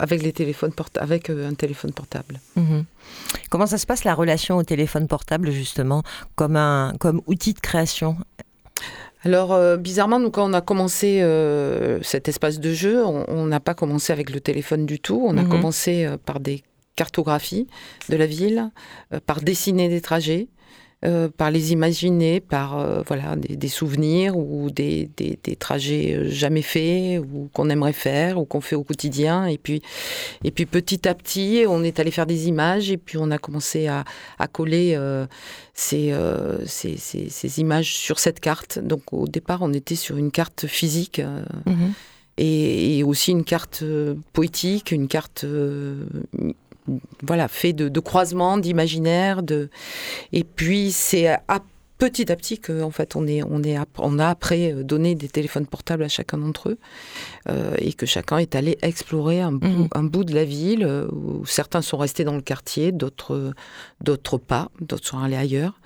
[0.00, 2.40] avec les téléphones avec un téléphone portable.
[2.56, 2.84] Mhm.
[3.50, 6.02] Comment ça se passe la relation au téléphone portable justement
[6.34, 8.16] comme un comme outil de création?
[9.24, 11.22] Alors, bizarrement, nous, quand on a commencé
[12.02, 15.22] cet espace de jeu, on n'a pas commencé avec le téléphone du tout.
[15.24, 15.48] On a mhm.
[15.48, 16.62] commencé par des
[16.96, 17.66] cartographie
[18.08, 18.70] de la ville,
[19.12, 20.48] euh, par dessiner des trajets,
[21.04, 27.20] euh, par les imaginer, par euh, voilà des, souvenirs ou des, des, trajets jamais faits
[27.20, 29.44] ou qu'on aimerait faire ou qu'on fait au quotidien.
[29.44, 29.82] Et puis,
[30.44, 33.36] et puis petit à petit, on est allé faire des images et puis on a
[33.36, 34.04] commencé à,
[34.38, 34.98] à coller
[35.74, 36.14] ces,
[36.64, 38.78] ces, ces, images sur cette carte.
[38.78, 41.20] Donc au départ, on était sur une carte physique.
[42.36, 43.84] Et, et, aussi une carte
[44.32, 45.44] poétique, une carte
[47.22, 49.70] voilà, fait de, de croisements, d'imaginaire, de...
[50.32, 51.60] et puis c'est à
[51.98, 55.28] petit à petit qu'en fait on est on est on a après euh, donné des
[55.28, 56.78] téléphones portables à chacun d'entre eux
[57.48, 59.88] euh, et que chacun est allé explorer un bout, mhm.
[59.92, 63.52] un bout de la ville euh, où certains sont restés dans le quartier d'autres
[64.02, 65.80] d'autres pas d'autres sont allés ailleurs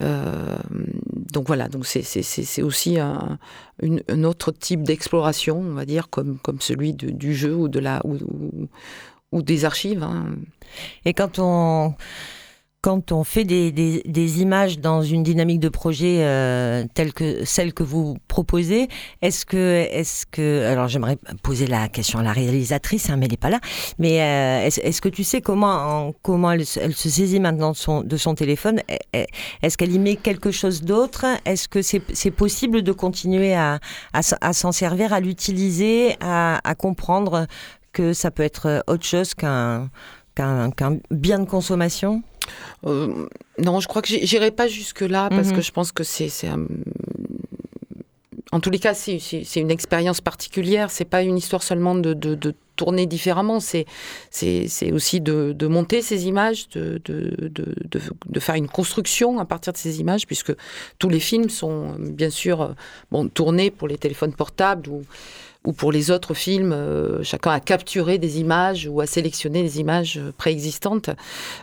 [0.00, 3.38] donc voilà donc c'est c'est aussi un,
[3.82, 8.00] un, autre type d'exploration on va dire comme comme celui du jeu ou de la
[8.04, 8.18] ou,
[9.32, 10.02] ou des archives.
[10.02, 10.36] Hein.
[11.04, 11.94] Et quand on
[12.82, 17.72] quand on fait des, des, images dans une dynamique de projet euh, telle que celle
[17.72, 18.88] que vous proposez,
[19.22, 23.30] est-ce que, est-ce que, alors j'aimerais poser la question à la réalisatrice, hein, mais elle
[23.30, 23.60] n'est pas là,
[24.00, 28.16] mais euh, est-ce, que tu sais comment, comment elle, se saisit maintenant de son, de
[28.16, 28.80] son téléphone?
[29.62, 31.24] Est-ce qu'elle y met quelque chose d'autre?
[31.44, 33.78] Est-ce que c'est, c'est possible de continuer à,
[34.12, 37.46] à, à s'en servir, à l'utiliser, à, à comprendre
[37.92, 39.90] que ça peut être euh, autre chose qu'un
[40.34, 40.70] qu'un
[41.10, 42.22] bien de consommation?
[42.86, 43.28] Euh,
[43.58, 45.56] Non, je crois que j'irai pas jusque-là parce mhm.
[45.56, 46.30] que je pense que c'est.
[48.50, 50.90] En tous les cas, c'est une expérience particulière.
[50.90, 53.60] C'est pas une histoire seulement de, de, tourner différemment.
[53.60, 53.86] C'est
[54.92, 60.00] aussi de, de, monter ces images, de, de, faire une construction à partir de ces
[60.00, 60.52] images, puisque
[60.98, 62.74] tous les films sont bien sûr
[63.10, 65.02] bon, tournés pour les téléphones portables ou
[65.64, 66.74] ou pour les autres films,
[67.22, 71.10] chacun a capturé des images ou a sélectionné des images préexistantes,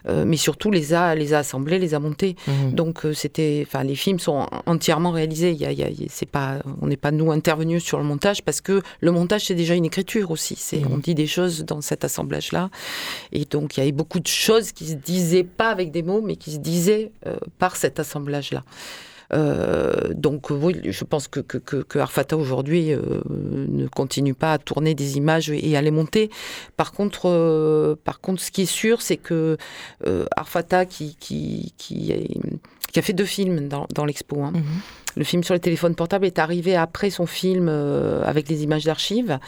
[0.08, 2.36] mais surtout les a, les a assemblées, les a montées.
[2.48, 2.72] Mmh.
[2.72, 5.52] Donc c'était, enfin, les films sont entièrement réalisés.
[5.52, 8.82] Il y a, c'est pas, on n'est pas nous intervenus sur le montage parce que
[9.02, 10.56] le montage c'est déjà une écriture aussi.
[10.58, 10.92] C'est, mmh.
[10.92, 12.70] on dit des choses dans cet assemblage-là,
[13.34, 16.22] et donc il y avait beaucoup de choses qui se disaient pas avec des mots,
[16.22, 17.12] mais qui se disaient
[17.58, 18.64] par cet assemblage-là.
[19.34, 24.58] Euh, donc oui, je pense que, que, que, Arfata aujourd'hui euh, ne continue pas à
[24.58, 26.30] tourner des images et à les monter.
[26.78, 29.58] Par contre, euh, par contre ce qui est sûr, c'est que
[30.36, 32.14] Arfata, qui, qui, qui,
[32.92, 34.64] qui, a fait deux films dans, dans l'expo, hein, mhm.
[35.16, 38.86] Le film sur les téléphones portables est arrivé après son film euh, avec les images
[38.86, 39.40] d'archives.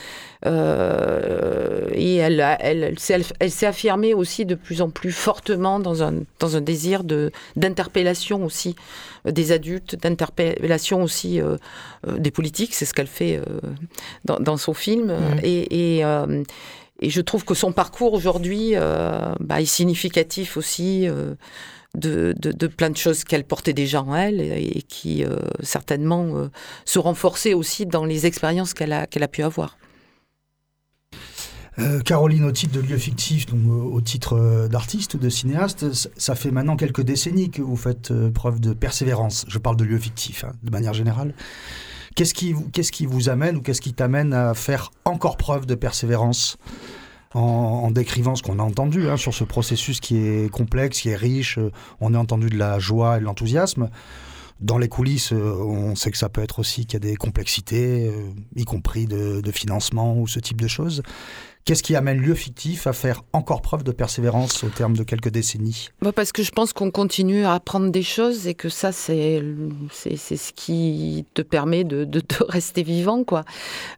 [0.45, 6.04] Euh, et elle, elle, elle, elle s'est affirmée aussi de plus en plus fortement dans
[6.04, 7.04] un, dans un désir
[7.56, 8.76] d'interpellation aussi
[9.28, 11.39] euh, des adultes, d'interpellation aussi
[12.08, 12.74] des politiques.
[12.74, 13.39] C'est ce qu'elle fait
[14.26, 15.13] dans, dans, son film.
[15.13, 15.39] Mmh.
[15.43, 16.00] Et.
[16.00, 16.04] et
[17.04, 18.76] et je trouve que son parcours aujourd'hui
[19.39, 21.08] bah, est significatif aussi
[21.97, 26.49] de, plein de choses qu'elle portait déjà en elle et, qui euh, certainement euh,
[26.86, 29.77] se renforçaient aussi dans les expériences qu'elle a, pu avoir.
[31.80, 35.86] Euh, Caroline, au titre de lieu fictif, donc au titre d'artiste ou de cinéaste,
[36.17, 39.45] ça fait maintenant quelques décennies que vous faites preuve de persévérance.
[39.47, 41.34] Je parle de lieu fictif, hein, de manière générale.
[42.15, 46.58] Qu'est-ce qui vous amène ou qu'est-ce qui t'amène à faire encore preuve de persévérance?
[47.34, 51.15] En, décrivant ce qu'on a entendu hein, sur ce processus qui est complexe, qui est
[51.15, 51.58] riche.
[51.58, 53.89] Euh, on a entendu de la joie et de l'enthousiasme.
[54.60, 57.15] Dans les coulisses, euh, on sait que ça peut être aussi qu'il y a des
[57.15, 61.04] complexités, euh, y compris de, de, financement ou ce type de choses.
[61.63, 65.30] Qu'est-ce qui amène lieu fictif à faire encore preuve de persévérance au terme de quelques
[65.30, 65.89] décennies?
[66.02, 69.43] Bah Parce que je pense qu'on continue à apprendre des choses et que ça, c'est
[69.91, 73.24] ce qui te permet de, de, rester vivant.
[73.24, 73.43] quoi.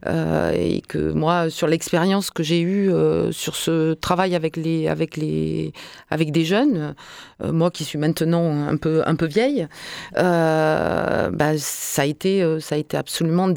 [0.06, 4.86] Euh, et que moi, sur l'expérience que j'ai eue euh, sur ce travail avec, les,
[4.86, 5.72] avec, les,
[6.10, 6.94] avec des jeunes,
[7.42, 9.66] euh, moi qui suis maintenant un peu, un peu vieille,
[10.14, 13.48] bah, ça, a été, ça a été absolument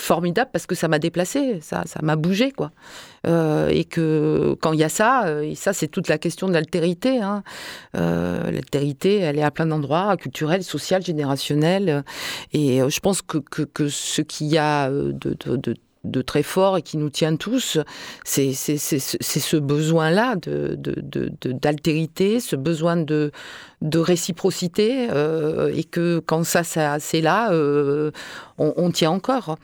[0.00, 2.70] formidable parce que ça m'a déplacé, ça, ça m'a bougé, quoi.
[3.26, 6.52] Euh, et que quand il y a ça, euh, ça c'est toute la question de
[6.52, 7.20] l'altérité.
[7.20, 7.42] Hein.
[7.96, 12.04] Euh, l'altérité, elle est à plein d'endroits, culturelle, sociale, générationnelle.
[12.52, 14.90] Et je pense que, que, ce qu'il y a
[16.06, 17.78] de très fort et qui nous tient tous,
[18.24, 23.32] c'est ce besoin-là d'altérité, de, de, ce besoin de,
[23.82, 28.10] de réciprocité, euh, et que quand ça, c'est là, euh,
[28.58, 29.56] on, tient encore.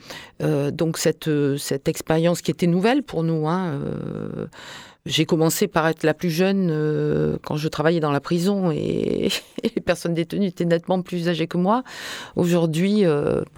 [0.43, 3.81] Euh, donc cette, cette expérience qui était nouvelle pour nous, hein,
[5.07, 9.31] j'ai commencé par être la plus jeune quand je travaillais dans la prison et,
[9.65, 11.83] les personnes détenues étaient nettement plus âgées que moi.
[12.37, 13.05] Aujourd'hui,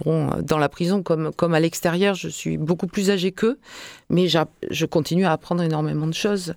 [0.05, 3.59] bon, dans la prison comme, comme à l'extérieur, je suis beaucoup plus âgée qu'eux,
[4.09, 6.53] mais je continue à apprendre énormément de choses.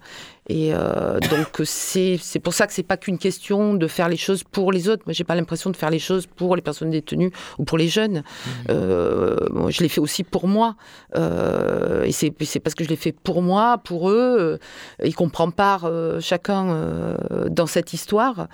[0.49, 4.45] Et euh, donc c'est pour ça que c'est pas qu'une question de faire les choses
[4.45, 5.03] pour les autres.
[5.07, 7.89] Moi, j'ai pas l'impression de faire les choses pour les personnes détenues ou pour les
[7.89, 8.19] jeunes.
[8.19, 8.51] Mmh.
[8.71, 9.37] Euh,
[9.69, 10.77] je l'ai fait aussi pour moi.
[11.17, 12.31] Euh, et c'est
[12.61, 14.59] parce que je l'ai fait pour moi, pour eux,
[15.03, 17.17] et qu'on prend part chacun
[17.51, 18.49] dans cette histoire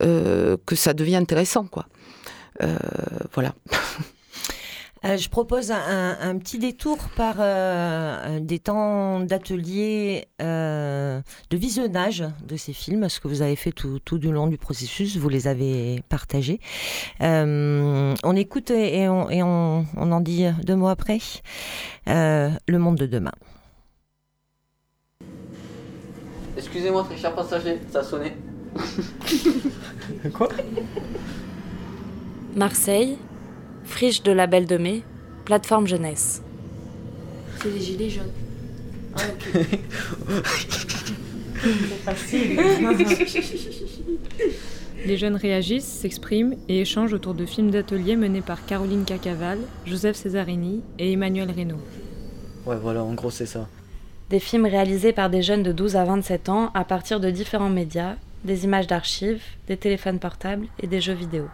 [0.00, 1.86] que ça devient intéressant, quoi.
[3.34, 3.54] voilà.
[5.04, 12.56] Euh, je propose un, petit détour par euh, des temps d'atelier euh, de visionnage de
[12.56, 15.48] ces films, ce que vous avez fait tout, tout, du long du processus, vous les
[15.48, 16.60] avez partagés.
[17.20, 21.18] on écoute et, on, et on, on, en dit deux mots après.
[22.06, 23.32] le monde de demain.
[26.58, 28.36] Excusez-moi, très cher passager, ça a sonné.
[30.34, 30.48] Quoi?
[32.54, 33.16] Marseille,
[33.90, 35.02] Friche de la Belle de Mai,
[35.44, 36.42] plateforme jeunesse.
[37.60, 38.32] C'est des gilets jaunes.
[39.14, 39.20] Ah,
[45.04, 50.16] Les jeunes réagissent, s'expriment et échangent autour de films d'atelier menés par Caroline Cacaval, Joseph
[50.16, 51.82] Cesarini et Emmanuel Reynaud.
[52.64, 53.68] Ouais, voilà, en gros, c'est ça.
[54.30, 57.68] Des films réalisés par des jeunes de 12 à 27 ans à partir de différents
[57.68, 61.48] médias, des images d'archives, des téléphones portables et des jeux vidéo.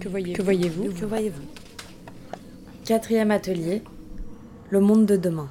[0.00, 0.92] Que voyez-vous?
[0.92, 1.42] Que voyez-vous?
[2.84, 3.82] Quatrième atelier,
[4.70, 5.48] le monde de demain.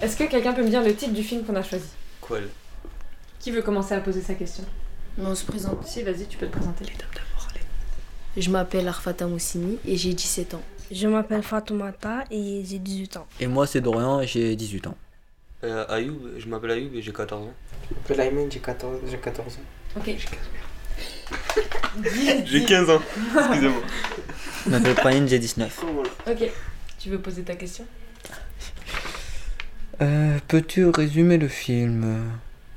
[0.00, 1.88] Est-ce que quelqu'un peut me dire le titre du film qu'on a choisi?
[2.20, 2.38] Quoi
[3.40, 4.64] Qui veut commencer à poser sa question?
[5.20, 5.84] On se présente.
[5.86, 6.84] Si, vas-y, tu peux te présenter.
[8.36, 10.62] Je m'appelle Arfata Moussini et j'ai 17 ans.
[10.92, 13.26] Je m'appelle Fatoumata et j'ai 18 ans.
[13.40, 14.94] Et moi, c'est Dorian et j'ai 18 ans.
[15.64, 17.52] Euh, Ayoub, je m'appelle Ayoub et j'ai 14 ans.
[17.90, 19.60] Je m'appelle Aymen, j'ai 14, 14 ans.
[19.96, 20.04] Ok.
[20.06, 20.67] J'ai 15 ans.
[22.44, 23.02] J'ai 15 ans,
[23.36, 23.82] excusez-moi.
[24.64, 25.84] Je m'appelle Païn, j'ai 19.
[26.26, 26.50] Ok.
[26.98, 27.84] Tu veux poser ta question?
[30.00, 32.22] Euh, Peux-tu résumer le film?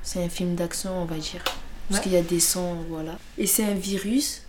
[0.04, 1.44] C'est un film d'action, on va dire.
[1.90, 3.18] Parce qu'il y a des sons, voilà.
[3.38, 4.44] Et c'est un virus.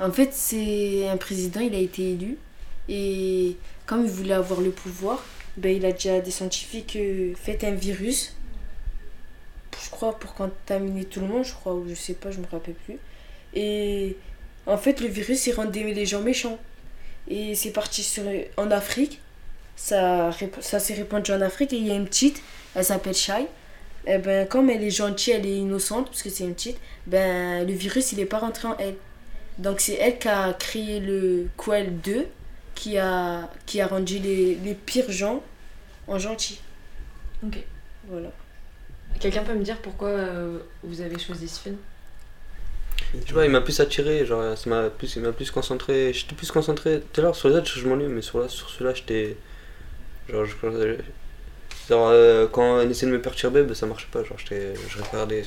[0.00, 2.38] En fait, c'est un président, il a été élu.
[2.88, 5.24] Et comme il voulait avoir le pouvoir,
[5.56, 8.34] ben, il a déjà des scientifiques euh, fait un virus.
[9.82, 12.46] Je crois pour contaminer tout le monde, je crois, ou je sais pas, je me
[12.50, 12.98] rappelle plus.
[13.54, 14.16] Et
[14.66, 16.58] en fait, le virus, il rendait les gens méchants.
[17.28, 18.22] Et c'est parti sur,
[18.56, 19.20] en Afrique.
[19.76, 20.30] Ça,
[20.60, 22.42] ça s'est répandu en Afrique et il y a une petite,
[22.74, 23.42] elle s'appelle Shai.
[24.06, 26.78] Et eh ben, comme elle est gentille, elle est innocente, parce que c'est une petite,
[27.06, 28.94] ben, le virus, il n'est pas rentré en elle.
[29.58, 32.26] Donc c'est elle qui a créé le Quell 2,
[32.76, 35.42] qui a, qui a rendu les, les pires gens
[36.06, 36.60] en gentils.
[37.44, 37.58] Ok.
[38.08, 38.30] Voilà.
[39.18, 41.76] Quelqu'un peut me dire pourquoi euh, vous avez choisi ce film?
[43.24, 46.12] Tu vois, il m'a plus attiré, genre, ça m'a plus, il m'a plus concentré.
[46.12, 47.02] J'étais plus concentré.
[47.12, 49.36] Tout à l'heure, sur les autres, je m'ennuie, mais sur, là, sur celui-là, j'étais.
[50.28, 50.54] Genre, je,
[51.88, 54.24] genre euh, quand on essayait de me perturber, ben, ça marchait pas.
[54.24, 55.44] Genre, j'étais, je regardais.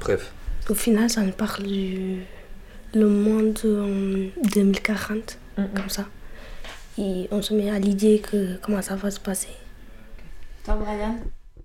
[0.00, 0.32] Bref.
[0.68, 2.20] Au final, ça nous parle du
[2.94, 6.06] le monde en 2040, comme ça.
[6.98, 9.48] Et on se met à l'idée que comment ça va se passer.
[10.64, 11.18] Toi, Brian?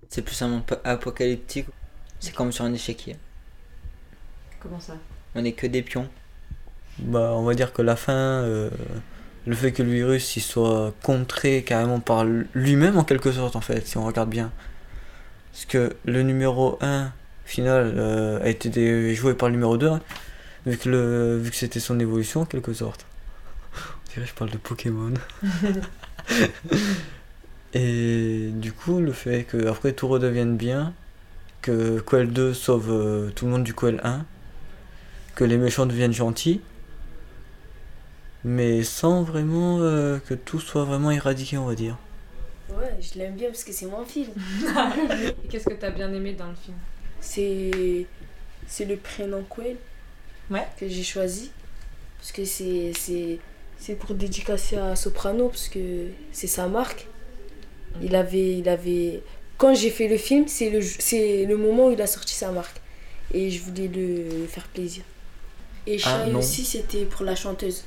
[0.08, 1.66] C'est plus un monde apocalyptique.
[2.18, 3.16] C'est comme sur un échiquier.
[4.60, 4.94] Comment ça?
[5.34, 6.08] On est que des pions.
[6.98, 8.70] Bah, on va dire que la fin, euh,
[9.46, 13.60] le fait que le virus il soit contré carrément par lui-même en quelque sorte en
[13.60, 14.50] fait, si on regarde bien.
[15.52, 17.12] Parce que le numéro 1
[17.44, 20.00] final euh, a été joué par le numéro 2, hein,
[20.66, 23.06] vu que, le, vu que c'était son évolution en quelque sorte.
[23.74, 25.14] On dirait que je parle de Pokémon.
[27.74, 30.94] Et du coup, le fait que après tout redevienne bien,
[31.62, 34.24] que Quell 2 sauve euh, tout le monde du Quell 1,
[35.38, 36.60] que les méchants deviennent gentils,
[38.42, 41.96] mais sans vraiment euh, que tout soit vraiment éradiqué, on va dire.
[42.70, 44.32] Ouais, je l'aime bien parce que c'est mon film.
[45.48, 46.76] Qu'est-ce que t'as bien aimé dans le film?
[47.20, 48.04] C'est
[48.66, 49.44] c'est le prénom
[50.50, 50.66] ouais.
[50.76, 51.52] que j'ai choisi
[52.18, 52.92] parce que c'est
[53.78, 57.06] c'est pour dédicacer à Soprano parce que c'est sa marque.
[58.02, 59.22] Il avait il avait
[59.56, 62.50] quand j'ai fait le film, c'est le c'est le moment où il a sorti sa
[62.50, 62.80] marque
[63.32, 65.04] et je voulais le faire plaisir.
[65.88, 67.84] Et Ah, Shai aussi, c'était pour la chanteuse.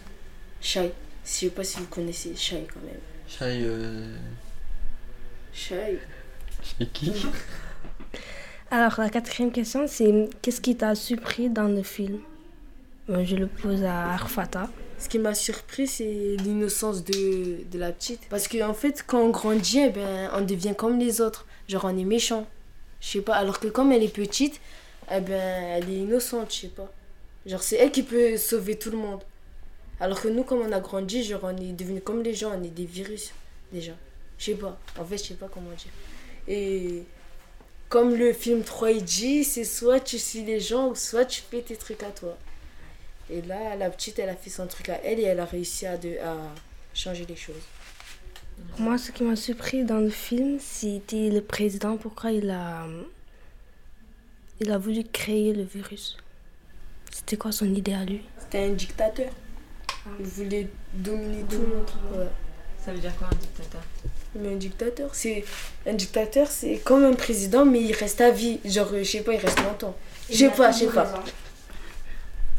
[0.60, 0.92] Shai.
[1.24, 3.00] Je sais pas si vous connaissez Shai quand même.
[3.28, 4.16] Shai, euh...
[5.54, 6.00] Shai.
[6.64, 7.14] C'est qui
[8.72, 12.22] Alors, la quatrième question, c'est qu'est-ce qui t'a surpris dans le film?
[13.08, 14.68] Je le pose à Arfata.
[14.98, 18.22] Ce qui m'a surpris, c'est l'innocence de, de la petite.
[18.30, 21.46] Parce qu'en en fait, quand on grandit, eh ben, on devient comme les autres.
[21.68, 22.48] Genre, on est méchant.
[23.00, 23.36] Je sais pas.
[23.36, 24.60] Alors que comme elle est petite,
[25.12, 26.92] eh ben, elle est innocente, je sais pas.
[27.46, 29.22] Genre, c'est elle qui peut sauver tout le monde.
[30.00, 32.64] Alors que nous, comme on a grandi, genre, on est devenu comme les gens, on
[32.64, 33.34] est des virus,
[33.72, 33.94] déjà.
[34.38, 34.80] Je sais pas.
[35.00, 35.92] En fait, je sais pas comment dire.
[36.48, 37.04] Et
[37.90, 41.42] comme le film 3 il dit, c'est soit tu suis les gens ou soit tu
[41.42, 42.38] fais tes trucs à toi.
[43.30, 45.86] Et là, la petite, elle a fait son truc à elle et elle a réussi
[45.86, 46.38] à, de, à
[46.94, 47.64] changer les choses.
[48.78, 52.88] Moi, ce qui m'a surpris dans le film, c'était le président, pourquoi il a,
[54.60, 56.18] il a voulu créer le virus.
[57.12, 59.30] C'était quoi son idée à lui C'était un dictateur.
[60.19, 61.89] Il voulait dominer tout le monde.
[62.15, 62.28] Ouais.
[62.84, 63.82] Ça veut dire quoi un dictateur?
[64.36, 65.43] Mais un dictateur, c'est
[65.86, 68.60] un dictateur, c'est comme un président, mais il reste à vie.
[68.65, 69.95] Genre, je sais pas, il reste longtemps.
[70.30, 71.24] Je sais pas, je sais pas.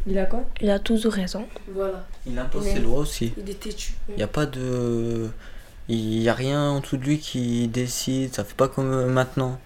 [0.05, 0.45] Il a quoi?
[0.61, 1.45] Il a toujours raison.
[1.73, 2.05] Voilà.
[2.25, 3.33] Il impose ses lois aussi.
[3.37, 3.93] Il est têtu.
[4.09, 5.29] Il n'y a pas de.
[5.89, 9.59] Il n'y a rien en dessous de lui qui décide, ça fait pas comme maintenant.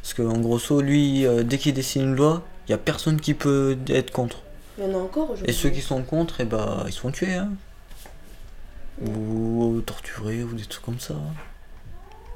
[0.00, 3.34] Parce qu'en grosso, lui, euh, dès qu'il décide une loi, il n'y a personne qui
[3.34, 4.42] peut être contre.
[4.76, 5.50] Il y en a encore aujourd'hui.
[5.50, 7.32] Et ceux qui sont contre, eh ben, ils se font tuer.
[7.34, 7.50] Hein.
[9.04, 11.14] Ou torturés, ou des trucs comme ça.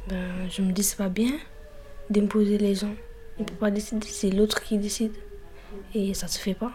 [0.09, 1.33] Ben, je me dis, c'est pas bien
[2.11, 2.95] d'imposer les gens.
[3.39, 5.13] Il peut pas décider, c'est l'autre qui décide.
[5.95, 6.73] Et ça se fait pas.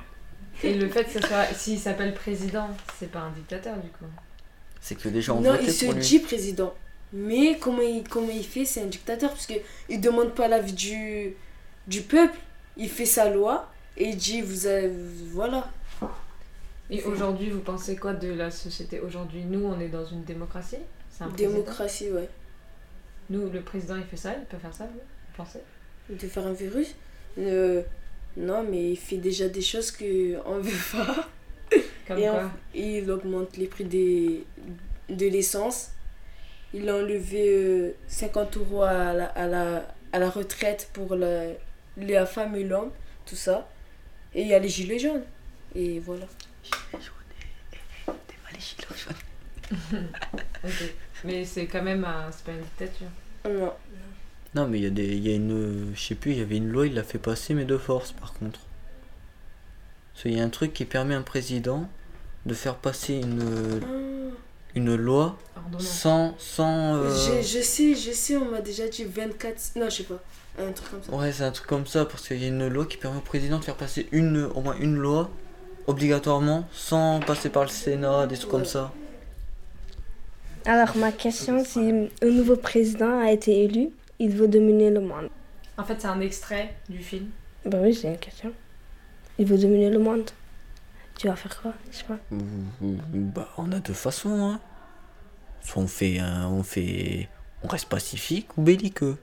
[0.64, 1.46] Et le fait que ce soit.
[1.54, 4.06] S'il s'appelle président, c'est pas un dictateur du coup.
[4.82, 6.02] C'est que les gens ont Non, voté il se pour lui.
[6.02, 6.74] dit président.
[7.14, 9.30] Mais comment il, comment il fait, c'est un dictateur.
[9.32, 11.34] Parce qu'il ne demande pas l'avis du,
[11.88, 12.38] du peuple.
[12.78, 14.92] Il fait sa loi et il dit, vous avez,
[15.32, 15.68] voilà.
[16.90, 20.78] Et aujourd'hui, vous pensez quoi de la société Aujourd'hui, nous, on est dans une démocratie
[21.20, 22.30] un Démocratie, ouais.
[23.32, 25.60] Nous, le président, il fait ça, il peut faire ça, vous vous pensez?
[26.10, 26.94] De faire un virus?
[27.40, 27.82] Euh,
[28.38, 31.28] Non, mais il fait déjà des choses qu'on ne veut pas.
[32.08, 32.52] Comme et quoi?
[32.76, 34.46] il augmente les prix des,
[35.10, 35.90] de l'essence.
[36.74, 41.48] Il a enlevé euh, 50 euros à la, à la, à la retraite pour la,
[41.98, 42.92] la femme et l'homme,
[43.26, 43.70] tout ça.
[44.34, 45.24] Et il y a les gilets jaunes.
[45.76, 46.26] Et voilà.
[50.64, 50.94] ok.
[51.26, 52.32] Mais c'est quand même un...
[52.32, 53.08] c'est pas une dictature.
[53.46, 53.74] Non.
[54.56, 56.42] Non, mais il y a des, il y a une, je sais plus, il y
[56.42, 58.60] avait une loi, il l'a fait passer, mais de force, par contre.
[60.16, 61.88] Qu'il y a un truc qui permet à un président
[62.46, 63.82] de faire passer une,
[64.74, 65.38] une loi
[65.80, 66.96] sans, sans.
[66.96, 67.10] euh,
[67.42, 69.74] Je, je sais, je sais, on m'a déjà dit 24.
[69.76, 70.22] Non, je sais pas.
[70.60, 71.12] Un truc comme ça.
[71.14, 73.22] Ouais, c'est un truc comme ça, parce qu'il y a une loi qui permet au
[73.22, 75.30] président de faire passer une, au moins une loi,
[75.86, 78.92] obligatoirement, sans passer par le Sénat, des trucs comme ça.
[80.66, 81.80] Alors, ma question, si
[82.22, 83.90] un nouveau président a été élu,
[84.20, 85.30] il veut dominer le monde.
[85.78, 87.28] En fait, c'est un extrait du film.
[87.66, 88.52] Bah oui, c'est une question.
[89.38, 90.30] Il veut dominer le monde.
[91.18, 92.18] Tu vas faire quoi Je sais pas.
[92.32, 94.60] Bah, on a deux façons, hein.
[95.62, 97.30] Soit on fait, un- on fait,
[97.64, 99.18] on reste pacifique ou belliqueux.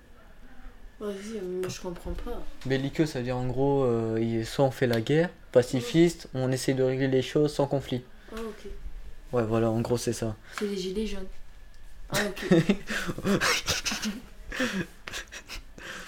[1.00, 2.42] Vas-y, moi je comprends pas.
[2.66, 6.74] Belliqueux, ça veut dire en gros, euh, soit on fait la guerre, pacifiste, on essaie
[6.74, 8.02] de régler les choses sans conflit.
[8.32, 8.70] Ah, ok.
[9.32, 10.36] Ouais, voilà, en gros, c'est ça.
[10.58, 11.26] C'est les gilets jaunes.
[12.10, 12.66] Ah, ok.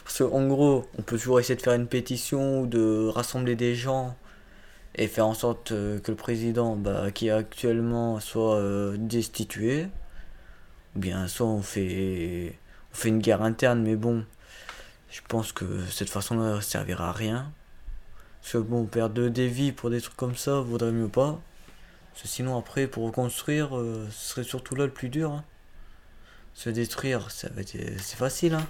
[0.05, 3.74] Parce qu'en gros, on peut toujours essayer de faire une pétition ou de rassembler des
[3.74, 4.16] gens
[4.95, 9.89] et faire en sorte euh, que le président bah, qui est actuellement soit euh, destitué.
[10.95, 12.59] Ou bien soit on fait,
[12.93, 14.24] on fait une guerre interne, mais bon,
[15.11, 17.52] je pense que cette façon-là servira à rien.
[18.40, 21.40] Parce que bon, perdre des vies pour des trucs comme ça, vaudrait mieux pas.
[22.12, 25.32] Parce que sinon, après, pour reconstruire, euh, ce serait surtout là le plus dur.
[25.32, 25.44] hein.
[26.54, 28.54] Se détruire, ça va être, c'est facile.
[28.54, 28.66] Hein.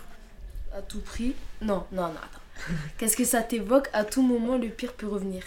[0.75, 1.35] À tout prix.
[1.63, 2.73] Non, non, non, attends.
[2.99, 3.89] Qu'est-ce que ça t'évoque?
[3.93, 5.45] À tout moment, le pire peut revenir.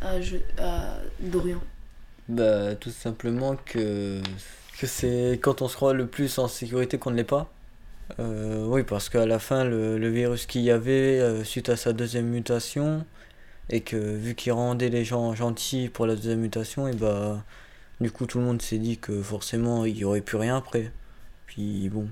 [0.00, 1.60] À, je, à Dorian.
[2.28, 4.20] Bah, tout simplement que,
[4.78, 7.53] que c'est quand on se croit le plus en sécurité qu'on ne l'est pas.
[8.20, 11.76] Euh, oui, parce qu'à la fin, le, le virus qu'il y avait euh, suite à
[11.76, 13.04] sa deuxième mutation,
[13.70, 17.42] et que vu qu'il rendait les gens gentils pour la deuxième mutation, et bah,
[18.00, 20.92] du coup, tout le monde s'est dit que forcément, il n'y aurait plus rien après.
[21.46, 22.08] Puis bon,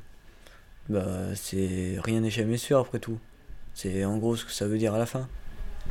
[0.89, 3.19] bah, c'est rien n'est jamais sûr après tout.
[3.75, 5.29] C'est en gros ce que ça veut dire à la fin.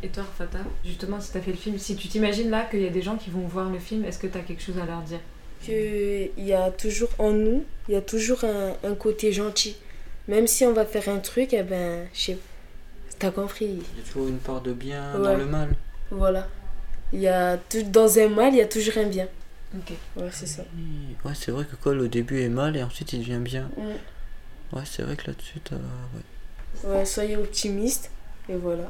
[0.03, 2.87] Et toi, Fata, justement, si t'as fait le film, si tu t'imagines là qu'il y
[2.87, 5.01] a des gens qui vont voir le film, est-ce que t'as quelque chose à leur
[5.01, 5.19] dire?
[5.61, 9.75] Qu'il y a toujours en nous, il y a toujours un, un côté gentil.
[10.31, 12.37] Même si on va faire un truc, eh ben, je sais
[13.19, 15.75] T'as compris Il y a toujours une part de bien dans le mal.
[16.09, 16.47] Voilà.
[17.11, 19.27] Il y a tout, dans un mal, il y a toujours un bien.
[19.75, 19.91] Ok.
[20.15, 20.63] Ouais, c'est ça.
[21.25, 23.69] Ouais, c'est vrai que Cole au début est mal et ensuite il devient bien.
[23.75, 24.77] Mm.
[24.77, 25.75] Ouais, c'est vrai que là-dessus, t'as.
[25.75, 26.95] Ouais.
[26.95, 28.09] Ouais, soyez optimiste.
[28.47, 28.89] Et voilà.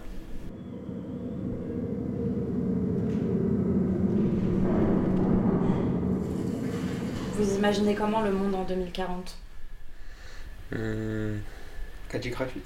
[7.33, 9.37] Vous imaginez comment le monde en 2040
[10.73, 11.41] Hum,
[12.11, 12.65] 4G gratuite.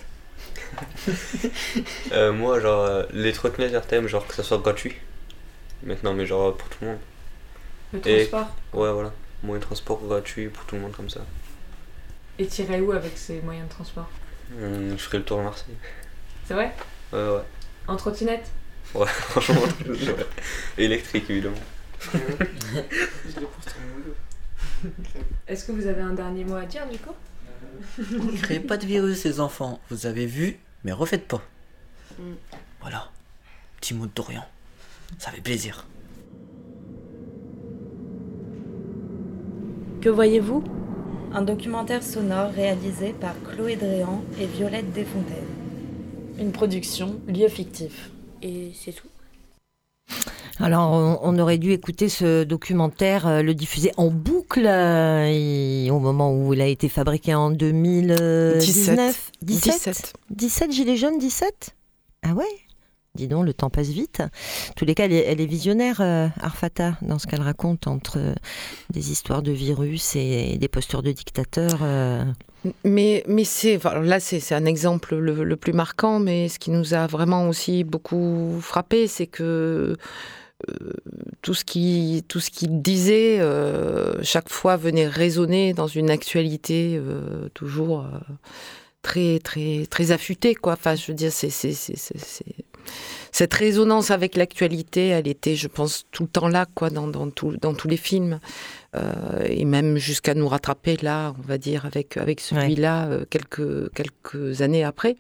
[2.12, 4.96] euh, moi, genre, euh, les trottinettes RTM, genre que ça soit gratuit.
[5.84, 7.00] Maintenant, mais genre pour tout le monde.
[7.94, 9.12] Le Et- transport Ouais, voilà.
[9.44, 11.22] Moyen de transport gratuit pour tout le monde comme ça.
[12.40, 14.10] Et t'irais où avec ces moyens de transport?
[14.52, 15.76] Hum, je ferai le tour de Marseille.
[16.48, 16.74] C'est vrai?
[17.14, 17.42] Ouais, ouais.
[17.88, 18.50] En trottinette?
[18.94, 20.26] Ouais, franchement, ouais.
[20.78, 21.56] électrique évidemment.
[25.48, 27.14] Est-ce que vous avez un dernier mot à dire du coup?
[28.42, 29.80] Créez pas de virus, les enfants.
[29.90, 31.42] Vous avez vu, mais refaites pas.
[32.20, 32.34] Mm.
[32.82, 33.10] Voilà.
[33.80, 34.46] Petit mot de Dorian.
[35.20, 35.86] Ça fait plaisir.
[40.02, 40.64] Que voyez-vous?
[41.34, 45.44] Un documentaire sonore réalisé par Chloé Dréan et Violette Desfontaines.
[46.40, 48.12] Une production lieu fictif.
[48.42, 49.08] Et c'est tout.
[50.62, 55.90] Alors, on, on aurait dû écouter ce documentaire, euh, le diffuser en boucle euh, et
[55.92, 58.62] au moment où il a été fabriqué en 2019.
[58.62, 60.14] 17 17.
[60.30, 61.76] 17 Gilets jaunes, 17
[62.24, 62.46] Ah ouais?
[63.16, 64.22] Dis donc, le temps passe vite.
[64.22, 67.88] En tous les cas, elle est, elle est visionnaire, euh, Arfata, dans ce qu'elle raconte
[67.88, 68.34] entre euh,
[68.92, 71.80] des histoires de virus et des postures de dictateurs.
[71.82, 72.24] euh.
[72.84, 76.72] Mais, mais c'est, enfin, là, c'est un exemple le, le plus marquant, mais ce qui
[76.72, 79.96] nous a vraiment aussi beaucoup frappé, c'est que
[81.42, 86.96] tout ce qui tout ce qu'il disait euh, chaque fois venait résonner dans une actualité
[86.98, 88.18] euh, toujours euh,
[89.02, 90.74] très très très affûtée quoi.
[90.74, 91.50] Enfin je veux dire c'est
[93.32, 97.30] cette résonance avec l'actualité elle était je pense tout le temps là quoi dans dans
[97.30, 98.40] tout- dans tous les films.
[99.50, 104.86] Et même jusqu'à nous rattraper là on va dire avec avec celui-là quelques quelques années
[104.86, 105.18] après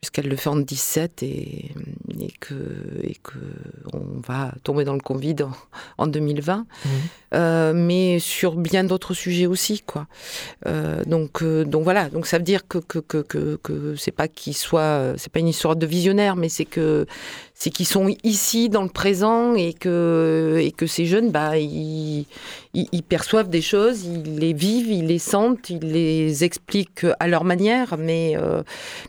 [0.00, 1.70] puisqu'elle le fait en 17 et,
[2.20, 2.54] et que
[3.02, 3.38] et que
[3.92, 5.52] on va tomber dans le Covid en,
[5.98, 6.66] en 2020.
[7.34, 10.06] euh, mais sur bien d'autres sujets aussi, quoi.
[10.66, 12.08] Euh, donc, euh, donc voilà.
[12.08, 15.40] Donc ça veut dire que que que que, que c'est pas qu'ils soient, c'est pas
[15.40, 17.06] une histoire de visionnaire, mais c'est que
[17.58, 22.26] c'est qu'ils sont ici dans le présent et que ces jeunes, bah, ils,
[23.08, 27.96] perçoivent des choses, ils les vivent, ils les sentent, ils les expliquent à leur manière,
[27.96, 28.36] mais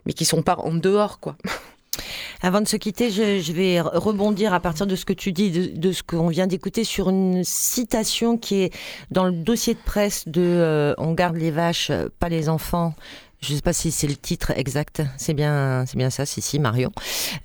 [0.05, 1.35] mais qui sont pas en dehors, quoi.
[2.41, 5.91] Avant de se quitter, je, vais rebondir à partir de ce que tu dis, de,
[5.91, 8.73] ce qu'on vient d'écouter, sur une citation qui est
[9.11, 12.93] dans le dossier de presse de euh, On garde les vaches, pas les enfants.
[13.39, 15.03] Je ne sais pas si c'est le titre exact.
[15.17, 16.91] C'est bien, c'est bien ça, c'est si Marion.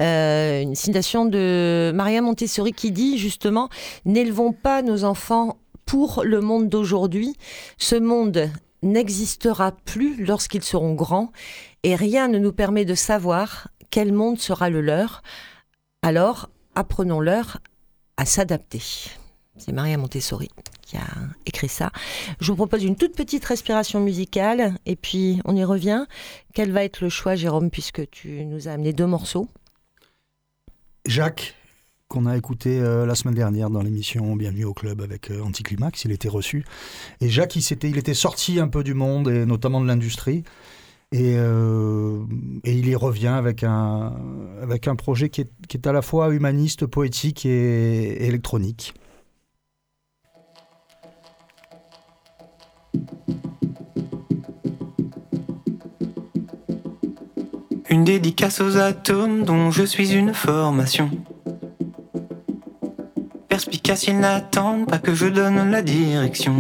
[0.00, 3.68] Euh, une citation de Maria Montessori qui dit justement
[4.04, 7.36] n'élevons pas nos enfants pour le monde d'aujourd'hui.
[7.76, 8.48] Ce monde
[8.82, 11.30] n'existera plus lorsqu'ils seront grands
[11.82, 15.22] et rien ne nous permet de savoir quel monde sera le leur
[16.02, 17.58] Alors, apprenons-leur
[18.16, 18.82] à s'adapter.
[19.58, 20.48] C'est Maria Montessori
[20.92, 21.06] qui a
[21.46, 21.90] écrit ça.
[22.40, 26.04] Je vous propose une toute petite respiration musicale et puis on y revient.
[26.54, 29.48] Quel va être le choix, Jérôme, puisque tu nous as amené deux morceaux?
[31.06, 31.54] Jacques,
[32.08, 36.04] qu'on a écouté euh, la semaine dernière dans l'émission Bienvenue au club avec euh, Anticlimax,
[36.04, 36.64] il était reçu.
[37.20, 40.44] Et Jacques, il, il était sorti un peu du monde et notamment de l'industrie.
[41.14, 42.24] Euh,
[42.64, 44.14] et, il y revient avec un,
[44.62, 48.94] avec un projet qui est, qui est à la fois humaniste, poétique et, électronique.
[57.90, 61.10] Une dédicace aux atomes dont je suis une formation.
[63.48, 66.54] Perspicace, ils n'attendent pas que je donne la direction.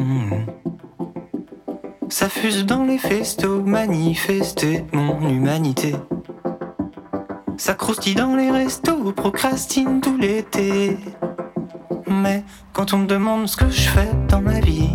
[2.10, 5.94] Ça fuse dans les festos, manifester mon humanité.
[7.56, 10.98] Ça croustille dans les restos, procrastine tout l'été.
[12.06, 14.94] Mais quand on me demande ce que je fais dans ma vie,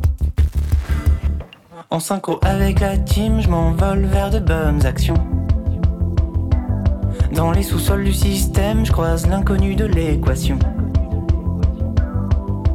[1.91, 5.21] En synchro avec la team, je m'envole vers de bonnes actions.
[7.35, 10.57] Dans les sous-sols du système, je croise l'inconnu de l'équation.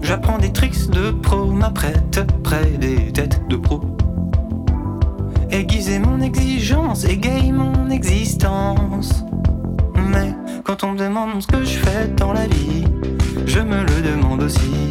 [0.03, 3.81] J'apprends des tricks de pro, m'apprête près des têtes de pro.
[5.51, 9.25] Aiguiser mon exigence, égayer mon existence.
[9.95, 12.85] Mais quand on me demande ce que je fais dans la vie,
[13.47, 14.91] je me le demande aussi.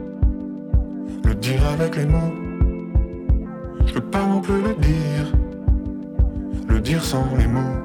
[1.31, 2.33] le dire avec les mots.
[3.85, 5.25] Je peux pas non plus le dire,
[6.67, 7.77] le dire sans les mots.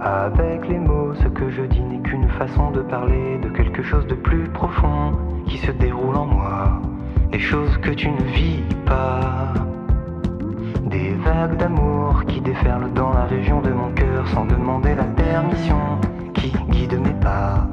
[0.00, 4.04] Avec les mots, ce que je dis n'est qu'une façon de parler de quelque chose
[4.08, 5.12] de plus profond
[5.46, 6.82] qui se déroule en moi.
[7.30, 9.54] Des choses que tu ne vis pas.
[10.86, 16.00] Des vagues d'amour qui déferlent dans la région de mon cœur sans demander la permission.
[16.34, 17.68] Qui guide mes pas,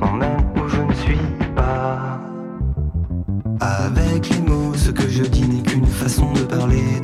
[0.00, 2.20] m'emmène où je ne suis pas.
[3.60, 7.00] Avec les mots, ce que je dis n'est qu'une façon de parler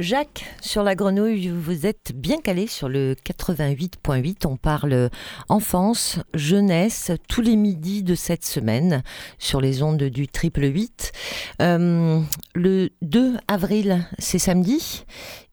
[0.00, 1.48] Jacques sur la grenouille.
[1.48, 4.46] Vous êtes bien calé sur le 88.8.
[4.46, 5.10] On parle
[5.48, 9.02] enfance, jeunesse, tous les midis de cette semaine
[9.38, 11.12] sur les ondes du triple 8.
[11.60, 12.20] Euh,
[12.54, 15.04] le 2 avril, c'est samedi.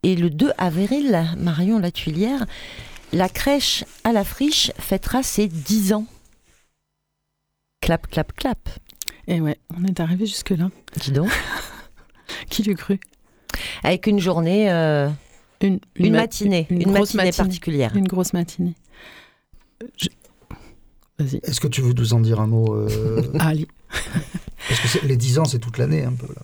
[0.04, 2.46] Et le 2 avril, Marion Latuilière,
[3.12, 6.06] la crèche à la friche fêtera ses 10 ans.
[7.82, 8.70] Clap, clap, clap.
[9.28, 10.70] Et ouais, on est arrivé jusque-là.
[11.02, 11.30] Dis donc.
[12.50, 13.00] Qui l'eût cru?
[13.84, 15.10] Avec une journée, euh,
[15.62, 15.80] une,
[16.12, 17.96] matinée, une, grosse matinée, particulière.
[17.96, 18.74] Une grosse matinée.
[21.20, 21.40] Vas-y.
[21.44, 23.24] Est-ce que tu veux nous en dire un mot euh...
[23.40, 23.68] Allez.
[24.70, 26.42] Parce que les 10 ans, c'est toute l'année un peu, là.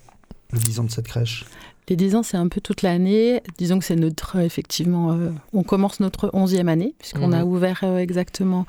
[0.52, 1.44] Le 10 ans de cette crèche.
[1.88, 3.42] Les 10 ans, c'est un peu toute l'année.
[3.58, 7.50] Disons que c'est notre, effectivement, euh, on commence notre 11e année, puisqu'on a mhm.
[7.50, 8.64] ouvert euh, exactement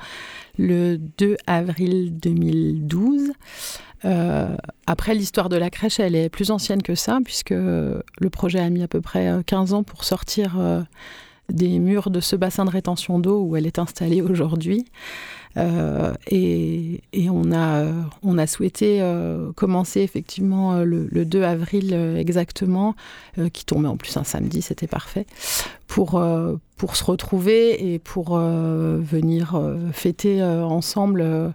[0.58, 3.32] le 2 avril 2012.
[4.04, 4.54] Euh,
[4.86, 8.70] après, l'histoire de la crèche, elle est plus ancienne que ça, puisque le projet a
[8.70, 10.56] mis à peu près 15 ans pour sortir
[11.48, 14.86] des murs de ce bassin de rétention d'eau où elle est installée aujourd'hui.
[15.56, 22.94] Euh, et, on, a, souhaité euh, commencer effectivement le, 2 avril exactement,
[23.52, 25.26] qui tombait en plus un samedi, c'était parfait,
[25.86, 29.60] pour se retrouver et pour venir
[29.92, 31.54] fêter ensemble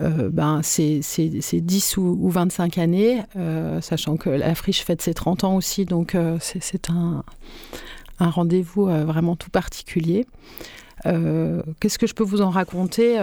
[0.00, 5.44] euh, ben, c'est 10 ou, 25 années, euh, sachant que la friche fête ses 30
[5.44, 7.24] ans aussi, donc euh, c'est un,
[8.18, 10.26] un rendez-vous vraiment tout particulier.
[11.04, 13.18] Qu'est-ce que je peux vous en raconter?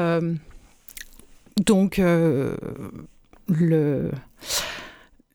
[1.65, 1.97] Donc,
[3.47, 4.11] le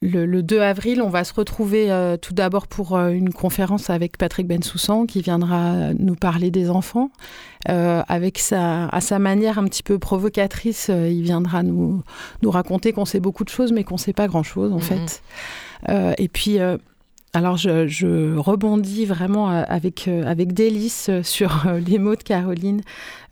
[0.01, 4.16] le, 2 avril, on va se retrouver euh, tout d'abord pour euh, une conférence avec
[4.16, 7.11] Patrick Bensoussan qui viendra nous parler des enfants.
[7.68, 12.03] Euh, avec sa, à sa manière un petit peu provocatrice, il viendra nous,
[12.42, 14.82] nous raconter qu'on sait beaucoup de choses mais qu'on ne sait pas grand-chose en mhm.
[14.82, 15.22] fait.
[16.18, 16.59] et puis
[17.34, 22.82] alors je, rebondis vraiment avec, avec délice sur les mots de Caroline.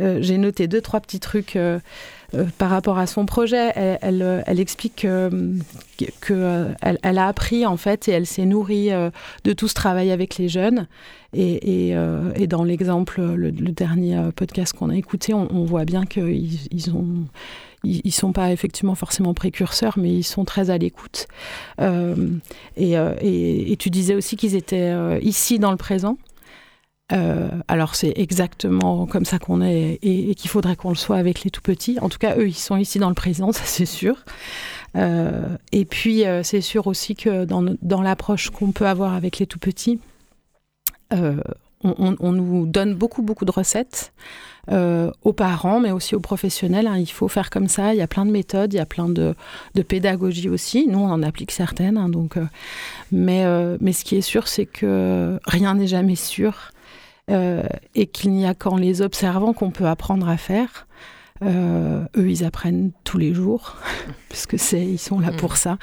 [0.00, 1.78] J'ai noté deux, trois petits trucs euh,
[2.58, 3.72] par rapport à son projet.
[3.74, 5.06] Elle, elle, explique
[6.20, 9.10] que, elle, a appris en fait et elle s'est nourrie euh,
[9.44, 10.86] de tout ce travail avec les jeunes.
[11.32, 16.90] Et, euh, dans l'exemple, le, dernier podcast qu'on a écouté, on, voit bien qu'ils ils
[16.94, 17.06] ont
[17.84, 21.26] ils, sont pas effectivement forcément précurseurs, mais ils sont très à l'écoute.
[21.78, 26.16] et, et, tu disais aussi qu'ils étaient ici dans le présent.
[27.12, 31.44] Euh, alors c'est exactement comme ça qu'on est et, qu'il faudrait qu'on le soit avec
[31.44, 31.98] les tout petits.
[32.00, 34.24] En tout cas, eux, ils sont ici dans le présent, ça c'est sûr.
[34.96, 39.38] Euh, et puis euh, c'est sûr aussi que dans, dans l'approche qu'on peut avoir avec
[39.38, 40.00] les tout petits,
[41.12, 44.12] on, nous donne beaucoup beaucoup de recettes
[44.68, 46.88] aux parents, mais aussi aux professionnels.
[46.88, 46.98] Hein.
[46.98, 47.94] Il faut faire comme ça.
[47.94, 49.36] Il y a plein de méthodes, il y a plein de,
[49.76, 50.88] de pédagogie aussi.
[50.88, 51.96] Nous, on en applique certaines.
[51.96, 52.34] Hein, donc,
[53.12, 53.44] mais,
[53.80, 56.72] mais ce qui est sûr, c'est que rien n'est jamais sûr.
[57.28, 57.64] Euh,
[57.96, 60.86] et qu'il n'y a qu'en les observant qu'on peut apprendre à faire.
[61.42, 63.76] Euh, eux, ils apprennent tous les jours,
[64.28, 65.56] puisque c'est, ils sont là pour mm.
[65.56, 65.78] ça.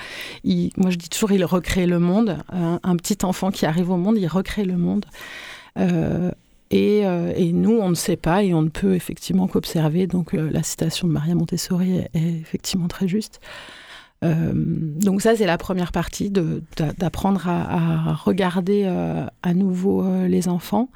[0.78, 2.38] moi, je dis toujours, ils recréent le monde.
[2.50, 5.06] Un, petit enfant qui arrive au monde, il recrée le monde.
[5.78, 6.32] Euh,
[6.72, 10.08] et, et, nous, on ne sait pas et on ne peut effectivement qu'observer.
[10.08, 13.41] Donc, la citation de Maria Montessori est, effectivement très juste.
[14.24, 18.86] donc ça, c'est la première partie, d'apprendre à, à, regarder
[19.44, 20.89] à nouveau les enfants.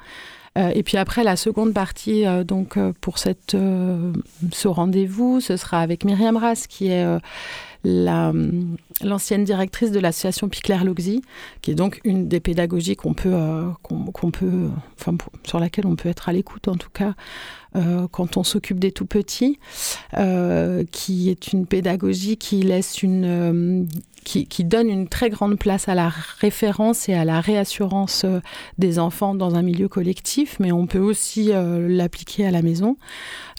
[0.56, 5.80] Euh, et puis après, la seconde partie, euh, donc euh, pour ce rendez-vous, ce sera
[5.80, 7.06] avec Myriam Ras, qui est
[7.84, 11.22] l'ancienne directrice de l'association Picler-Loxy,
[11.62, 13.36] qui est donc une des pédagogies qu'on peut,
[14.32, 14.68] peut,
[14.98, 17.14] enfin, sur laquelle on peut être à l'écoute en tout cas
[18.10, 19.60] quand on s'occupe des tout petits,
[20.90, 23.86] qui est une pédagogie qui laisse une,
[24.28, 28.40] qui, donne une très grande place à la référence et à la réassurance euh,
[28.76, 32.96] des enfants dans un milieu collectif, mais on peut aussi euh, l'appliquer à la maison.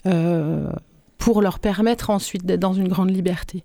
[0.06, 0.70] Euh,
[1.18, 3.62] pour leur permettre ensuite d'être dans une grande liberté.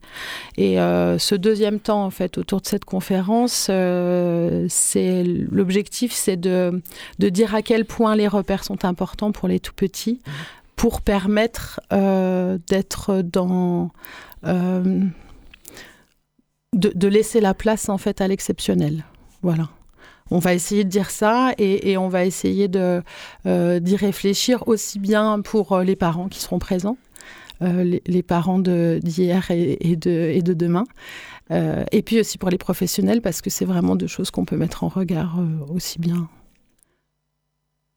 [0.58, 3.72] Et ce deuxième temps, en fait, autour de cette conférence,
[4.68, 6.82] c'est l'objectif, c'est de,
[7.20, 10.20] de dire à quel point les repères sont importants pour les tout petits,
[10.76, 11.80] pour permettre
[12.68, 13.90] d'être dans
[16.76, 19.06] de, laisser la place en fait à l'exceptionnel.
[19.42, 19.70] Voilà.
[20.32, 25.42] On va essayer de dire ça et, on va essayer euh, d'y réfléchir aussi bien
[25.42, 26.98] pour euh, les parents qui seront présents,
[27.62, 30.86] euh, les, parents d'hier et, de, demain,
[31.52, 34.84] et puis aussi pour les professionnels parce que c'est vraiment deux choses qu'on peut mettre
[34.84, 35.38] en regard
[35.70, 36.28] aussi bien.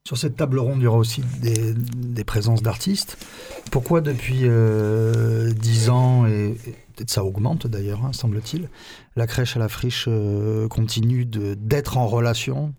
[0.06, 3.16] Sur cette table ronde, il y aura aussi des, présences d'artistes.
[3.70, 4.44] Pourquoi depuis
[5.54, 6.56] dix ans et,
[7.06, 8.68] ça augmente d'ailleurs, hein, semble-t-il.
[9.16, 12.74] La crèche à la friche euh, continue d'être en relation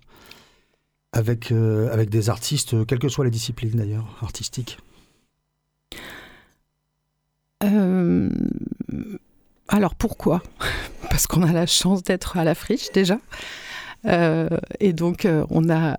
[1.11, 4.77] avec, euh, des artistes, quelles que soient les disciplines d'ailleurs, artistiques.
[9.67, 10.41] alors pourquoi?
[11.09, 13.19] Parce qu'on a la chance d'être à la friche déjà.
[14.05, 15.97] et donc on a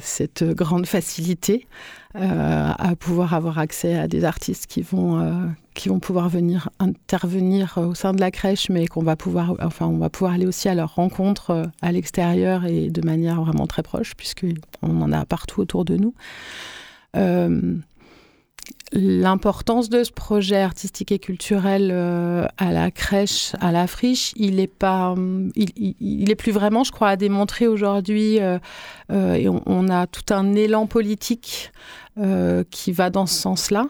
[0.00, 5.88] cette grande facilité euh, à pouvoir avoir accès à des artistes qui vont, euh, qui
[5.88, 9.98] vont pouvoir venir intervenir au sein de la crèche, mais qu'on va pouvoir, enfin, on
[9.98, 13.82] va pouvoir aller aussi à leur rencontre euh, à l'extérieur et de manière vraiment très
[13.82, 16.14] proche, puisqu'on en a partout autour de nous
[18.92, 24.58] l'importance de ce projet artistique et culturel euh, à la crèche, à la friche, il
[24.58, 25.14] est pas,
[25.54, 28.40] il, est plus vraiment, je crois, à démontrer aujourd'hui.
[28.40, 28.58] Euh,
[29.12, 31.72] euh, et on, a tout un élan politique
[32.70, 33.86] qui va dans ce sens-là,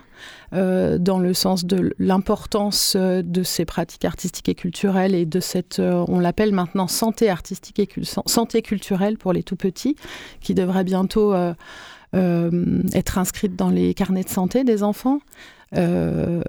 [0.53, 6.21] dans le sens de l'importance de ces pratiques artistiques et culturelles et de cette, on
[6.21, 9.97] l'appelle maintenant santé artistique et santé culturelle pour les tout petits,
[10.41, 11.55] qui devrait bientôt euh,
[12.15, 15.21] être inscrite dans les carnets de santé des enfants.
[15.77, 16.43] Euh,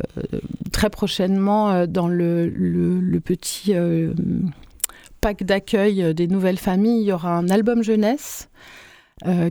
[0.72, 3.74] très prochainement, euh, dans le, le, petit
[5.22, 8.50] pack d'accueil des nouvelles familles, il y aura un album jeunesse.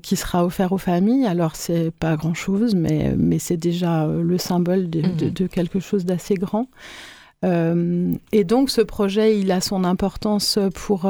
[0.02, 1.26] qui sera offert aux familles.
[1.26, 5.48] Alors, c'est pas grand-chose, mais, mais c'est déjà le symbole de, de, mhm.
[5.48, 6.66] quelque chose d'assez grand.
[7.44, 11.08] et donc, ce projet, il a son importance pour,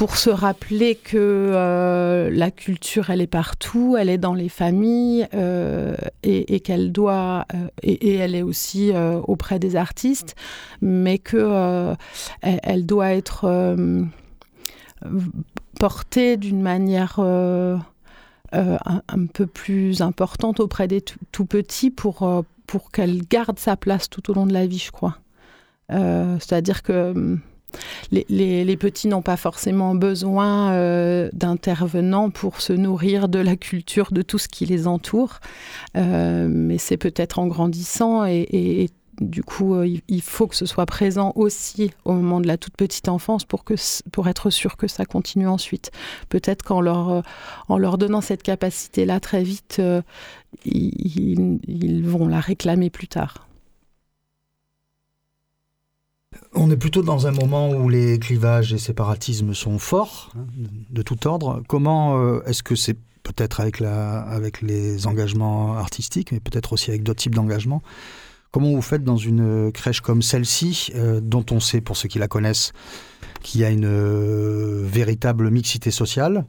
[0.00, 5.28] pour se rappeler que euh, la culture, elle est partout, elle est dans les familles
[5.34, 10.36] euh, et, qu'elle doit, euh, et, elle est aussi auprès des artistes,
[10.80, 11.94] mais que
[12.40, 13.76] elle, doit être
[15.78, 17.82] portée d'une manière un,
[19.34, 24.34] peu plus importante auprès des tout, petits pour, pour qu'elle garde sa place tout au
[24.34, 25.18] long de la vie, je crois.
[25.90, 27.38] C'est-à-dire que
[28.10, 34.22] les, petits n'ont pas forcément besoin euh, d'intervenants pour se nourrir de la culture, de
[34.22, 35.40] tout ce qui les entoure.
[35.96, 38.88] Euh, mais c'est peut-être en grandissant et,
[39.20, 42.74] du coup, euh, il faut que ce soit présent aussi au moment de la toute
[42.74, 43.74] petite enfance pour, que,
[44.10, 45.90] pour être sûr que ça continue ensuite.
[46.30, 47.22] Peut-être qu'en leur,
[47.68, 49.82] en leur donnant cette capacité-là très vite,
[50.64, 53.49] ils vont la réclamer plus tard.
[56.52, 60.46] On est plutôt dans un moment où les clivages et séparatismes sont forts, hein,
[60.90, 61.62] de, tout ordre.
[61.68, 63.80] Comment euh, est-ce que c'est peut-être avec,
[64.60, 67.82] les engagements artistiques, mais peut-être aussi avec d'autres types d'engagements?
[68.50, 72.18] Comment vous faites dans une crèche comme celle-ci, euh, dont on sait, pour ceux qui
[72.18, 72.72] la connaissent,
[73.42, 76.46] qu'il y a une euh, véritable mixité sociale?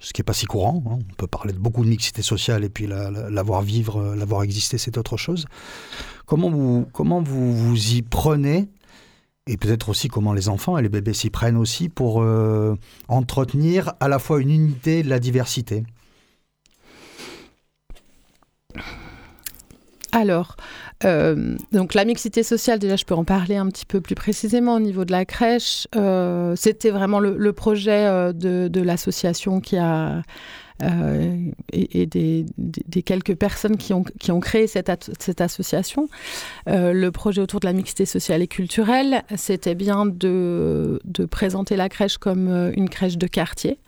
[0.00, 0.84] Ce qui n'est pas si courant.
[0.86, 0.98] Hein.
[1.10, 4.42] On peut parler de beaucoup de mixité sociale et puis la, voir vivre, la voir
[4.42, 5.46] exister, c'est autre chose.
[6.26, 8.68] Comment vous, comment vous vous y prenez
[9.46, 12.76] et peut-être aussi comment les enfants et les bébés s'y prennent aussi pour euh,
[13.08, 15.84] entretenir à la fois une unité de la diversité.
[20.12, 20.56] Alors,
[21.04, 24.76] euh, donc la mixité sociale, déjà je peux en parler un petit peu plus précisément
[24.76, 25.88] au niveau de la crèche.
[25.96, 30.22] Euh, c'était vraiment le, projet de, de l'association qui a
[30.82, 32.44] euh, et, des,
[33.02, 36.08] quelques personnes qui ont, qui ont créé cette, cette association.
[36.68, 41.76] Euh, le projet autour de la mixité sociale et culturelle, c'était bien de, de, présenter
[41.76, 43.78] la crèche comme euh, une crèche de quartier,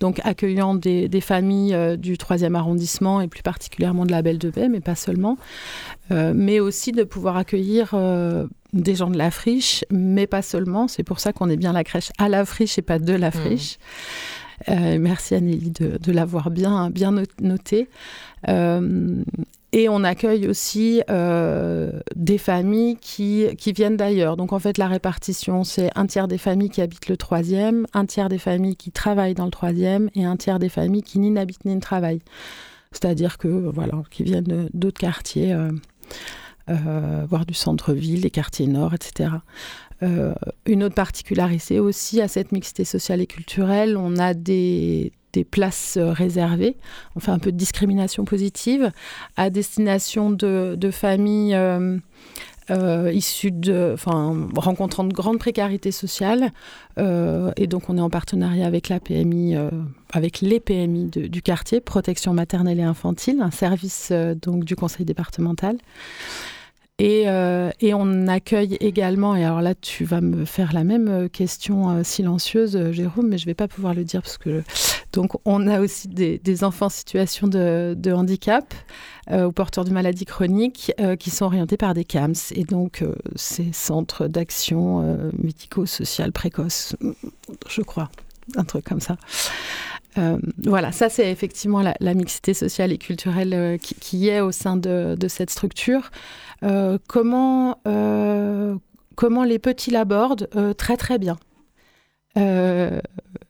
[0.00, 4.50] donc accueillant des, des familles du 3e arrondissement et plus particulièrement de la Belle de
[4.50, 5.36] Baie, mais pas seulement,
[6.10, 7.94] mais aussi de pouvoir accueillir
[8.74, 10.88] des gens de la friche, mais pas seulement.
[10.88, 13.28] C'est pour ça qu'on est bien la crèche à la friche et pas de la
[13.28, 13.32] mmh.
[13.32, 13.78] friche.
[13.78, 16.90] Euh, merci Anneli de, l'avoir bien,
[17.40, 17.88] noté.
[18.48, 19.22] Euh,
[19.72, 24.36] et on accueille aussi euh, des familles qui, viennent d'ailleurs.
[24.36, 28.06] Donc en fait, la répartition, c'est un tiers des familles qui habitent le troisième, un
[28.06, 31.30] tiers des familles qui travaillent dans le troisième et un tiers des familles qui ni
[31.30, 32.22] n'habitent ni ne travaillent.
[32.92, 35.56] C'est-à-dire que, voilà, qui viennent d'autres quartiers.
[36.68, 39.30] voire du centre-ville, les quartiers nord, etc.
[40.02, 40.34] Euh,
[40.66, 45.12] une autre particularité aussi à cette mixité sociale et culturelle, on a des,
[45.50, 46.76] places réservées,
[47.16, 48.92] on fait un peu de discrimination positive
[49.36, 51.98] à destination de, familles euh,
[52.70, 56.52] euh, issues de, enfin, rencontrant de grandes précarités sociales.
[56.98, 59.56] et donc, on est en partenariat avec la PMI,
[60.12, 65.78] avec les PMI du quartier, protection maternelle et infantile, un service donc du conseil départemental.
[67.00, 71.08] Et, euh, et, on accueille également, et alors là tu vas me faire la même
[71.08, 74.62] euh, question euh, silencieuse, Jérôme, mais je ne vais pas pouvoir le dire parce que.
[75.12, 78.74] Donc on a aussi des, enfants en situation de, handicap
[79.30, 82.34] ou porteurs de maladies chroniques qui sont orientés par des CAMS.
[82.50, 83.04] Et donc
[83.36, 86.96] ces centres d'action médico-sociale précoce,
[87.68, 88.10] je crois,
[88.56, 89.16] un truc comme ça.
[90.58, 95.16] Voilà, ça c'est effectivement la, mixité sociale et culturelle qui, qui, est au sein de,
[95.18, 96.10] de cette structure.
[96.64, 98.76] Euh, comment, euh,
[99.16, 101.36] comment les petits l'abordent euh, très très bien.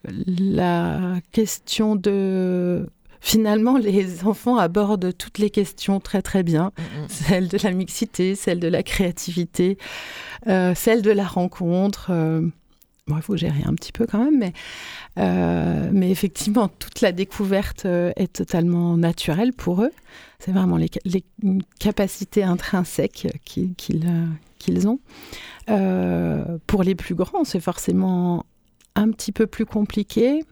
[0.06, 2.86] la question de
[3.20, 6.72] finalement, les enfants abordent toutes les questions très très bien.
[6.76, 7.08] Mm, mm.
[7.08, 9.78] Celle de la mixité, celle de la créativité,
[10.46, 12.10] celle de la rencontre.
[13.06, 14.52] Bon, il faut gérer un petit peu quand même, mais,
[15.92, 19.92] mais effectivement, toute la découverte est totalement naturelle pour eux.
[20.38, 20.88] C'est vraiment les,
[21.78, 25.00] capacités intrinsèques qu'ils ont.
[25.70, 28.44] Euh, pour les plus grands, c'est forcément
[28.94, 30.44] un petit peu plus compliqué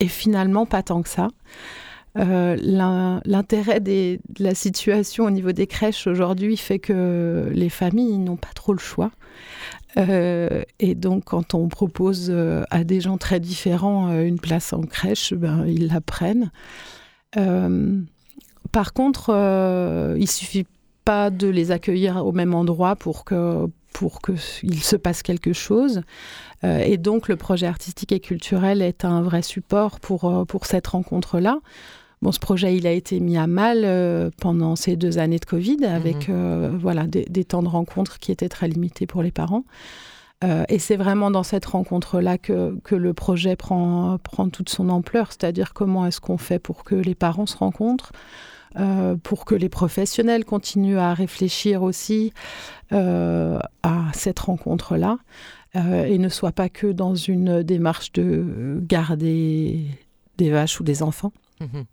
[0.00, 1.28] et finalement pas tant que ça.
[2.18, 2.56] Euh,
[3.24, 8.52] l'intérêt de la situation au niveau des crèches aujourd'hui fait que les familles n'ont pas
[8.54, 9.10] trop le choix.
[9.98, 12.34] Euh, et donc, quand on propose
[12.70, 16.50] à des gens très différents une place en crèche, ben, ils la prennent.
[18.72, 20.66] Par contre, euh, il suffit
[21.04, 26.00] pas de les accueillir au même endroit pour que pour qu'il se passe quelque chose.
[26.64, 30.64] Euh, et donc, le projet artistique et culturel est un vrai support pour, euh, pour
[30.64, 31.58] cette rencontre-là.
[32.22, 35.84] Bon, ce projet, il a été mis à mal pendant ces deux années de Covid,
[35.84, 36.78] avec mhm.
[36.78, 39.64] voilà, des, des, temps de rencontre qui étaient très limités pour les parents.
[40.68, 45.28] et c'est vraiment dans cette rencontre-là que, que, le projet prend, prend toute son ampleur,
[45.30, 48.12] c'est-à-dire comment est-ce qu'on fait pour que les parents se rencontrent,
[48.78, 52.32] euh, pour que les professionnels continuent à réfléchir aussi
[52.92, 55.18] euh, à cette rencontre-là
[55.76, 59.84] euh, et ne soient pas que dans une démarche de garder
[60.38, 61.32] des vaches ou des enfants.
[61.60, 61.84] Mhm.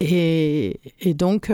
[0.00, 0.80] Et,
[1.14, 1.50] donc,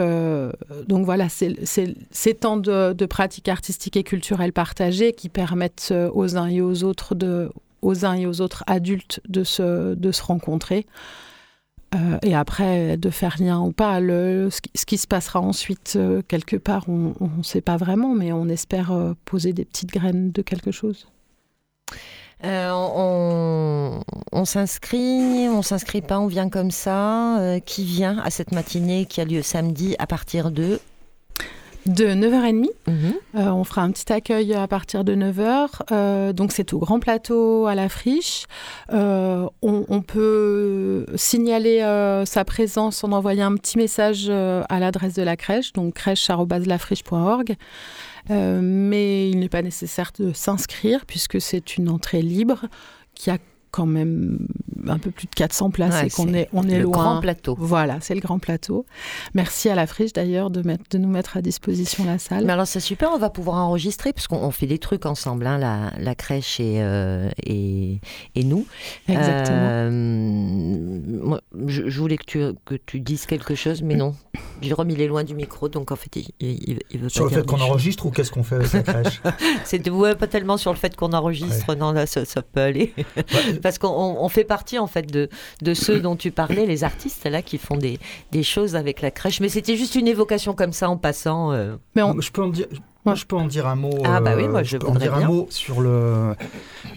[0.88, 6.48] donc voilà, c'est ces temps de, pratiques artistiques et culturelles partagées qui permettent aux uns
[6.48, 7.14] et aux autres
[7.82, 10.86] aux uns et aux autres adultes de se, rencontrer.
[11.94, 16.56] Euh, et après, de faire lien ou pas, ce, qui, se passera ensuite, euh, quelque
[16.56, 20.42] part, on ne sait pas vraiment, mais on espère euh, poser des petites graines de
[20.42, 21.08] quelque chose.
[22.42, 24.00] On,
[24.32, 27.38] on s'inscrit, on s'inscrit pas, on vient comme ça.
[27.66, 30.80] qui vient à cette matinée qui a lieu samedi à partir de
[31.86, 32.68] de 9h30.
[32.86, 33.14] Mhm.
[33.36, 35.68] Euh, on fera un petit accueil à partir de 9h.
[35.92, 38.44] Euh, donc c'est au Grand Plateau à la friche.
[38.92, 41.80] Euh, on, peut signaler
[42.26, 47.56] sa présence en envoyant un petit message à l'adresse de la crèche, donc crèche.lafriche.org.
[48.30, 52.66] mais il n'est pas nécessaire de s'inscrire puisque c'est une entrée libre
[53.14, 53.38] qui a
[53.70, 54.48] quand même
[54.88, 56.92] un peu plus de 400 places et qu'on est, on est le loin.
[56.92, 57.56] grand plateau.
[57.58, 58.86] Voilà, c'est le grand plateau.
[59.34, 62.44] Merci à la friche d'ailleurs de, mettre, de nous mettre à disposition la salle.
[62.46, 65.58] Mais alors c'est super, on va pouvoir enregistrer parce qu'on fait des trucs ensemble, hein,
[65.58, 68.00] la, la, crèche et, euh, et,
[68.34, 68.66] et, nous.
[69.08, 69.58] Exactement.
[69.60, 69.90] Euh,
[71.22, 74.14] moi, je, voulais que tu, que tu dises quelque chose, mais non.
[74.62, 77.46] Jérôme, il est loin du micro, donc en fait, il, il, veut Sur le fait
[77.46, 79.20] qu'on enregistre ou qu'est-ce qu'on fait avec la crèche
[79.64, 82.94] C'est ouais, pas tellement sur le fait qu'on enregistre, non, là, ça, ça peut aller.
[83.62, 85.28] Parce qu'on fait partie en fait de,
[85.62, 87.98] de ceux dont tu parlais, les artistes là qui font des,
[88.32, 89.40] des choses avec la crèche.
[89.40, 91.52] Mais c'était juste une évocation comme ça en passant.
[91.52, 91.76] Euh.
[91.94, 92.66] Mais je peux en dire.
[93.06, 93.98] Moi, je peux en dire un mot.
[94.04, 96.34] Ah bah oui, moi je, peux en dire un mot sur le.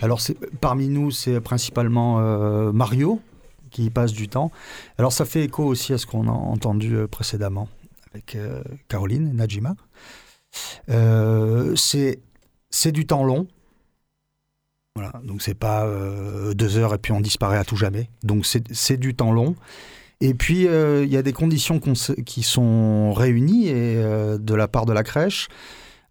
[0.02, 0.20] Alors,
[0.60, 3.22] parmi nous, c'est principalement euh, Mario
[3.74, 4.52] qui y passe du temps.
[4.98, 7.68] Alors, ça fait écho aussi à ce qu'on a entendu euh, précédemment
[8.14, 8.38] avec
[8.90, 9.76] Caroline et Najima.
[11.76, 13.48] c'est du temps long.
[14.96, 18.10] Voilà, donc c'est pas euh, deux heures et puis on disparaît à tout jamais.
[18.22, 19.56] Donc c'est du temps long.
[20.22, 24.68] Et puis euh, il y a des conditions qui sont réunies et, euh, de la
[24.68, 25.48] part de la crèche.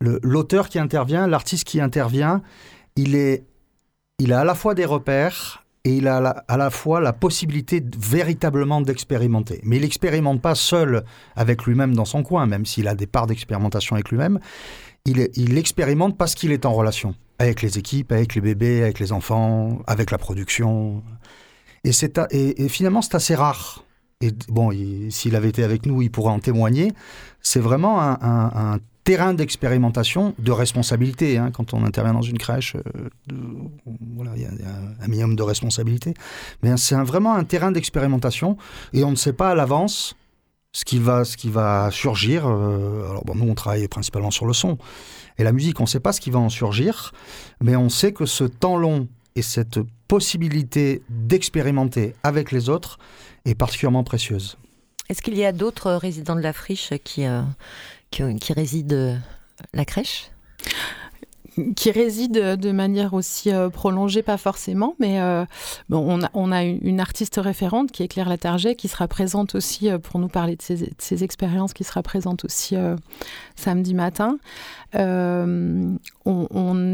[0.00, 2.42] L'auteur qui intervient, l'artiste qui intervient,
[2.96, 3.44] il, est,
[4.18, 7.82] il a à la fois des repères et il a à la, fois la possibilité
[7.98, 9.60] véritablement d'expérimenter.
[9.64, 11.04] Mais il n'expérimente pas seul
[11.34, 14.38] avec lui-même dans son coin, même s'il a des parts d'expérimentation avec lui-même.
[15.04, 19.00] Il, il expérimente parce qu'il est en relation avec les équipes, avec les bébés, avec
[19.00, 21.02] les enfants, avec la production.
[21.84, 23.84] Et, c'est et, finalement, c'est assez rare.
[24.20, 24.70] Et bon,
[25.10, 26.92] s'il avait été avec nous, il pourrait en témoigner.
[27.40, 31.38] C'est vraiment un, terrain d'expérimentation, de responsabilité.
[31.38, 33.08] Hein, quand on intervient dans une crèche, euh,
[34.14, 36.14] voilà, il y, a un minimum de responsabilité.
[36.62, 38.56] Mais c'est vraiment un terrain d'expérimentation
[38.92, 40.14] et on ne sait pas à l'avance
[40.72, 42.46] ce qui va, ce qui va surgir.
[42.46, 44.78] alors bon, nous, on travaille principalement sur le son
[45.38, 45.80] et la musique.
[45.80, 47.12] On ne sait pas ce qui va en surgir,
[47.60, 52.98] mais on sait que ce temps long et cette possibilité d'expérimenter avec les autres
[53.44, 54.56] est particulièrement précieuse.
[55.08, 57.26] Est-ce qu'il y a d'autres résidents de la friche qui, qui,
[58.12, 59.18] qui résident
[59.72, 60.30] la crèche?
[61.76, 65.44] Qui réside de manière aussi euh, prolongée, pas forcément, mais euh,
[65.90, 69.98] bon, on, a, une artiste référente qui est Claire Latarget, qui sera présente aussi euh,
[69.98, 72.74] pour nous parler de ses, expériences, qui sera présente aussi
[73.54, 74.38] samedi matin.
[74.94, 75.98] On,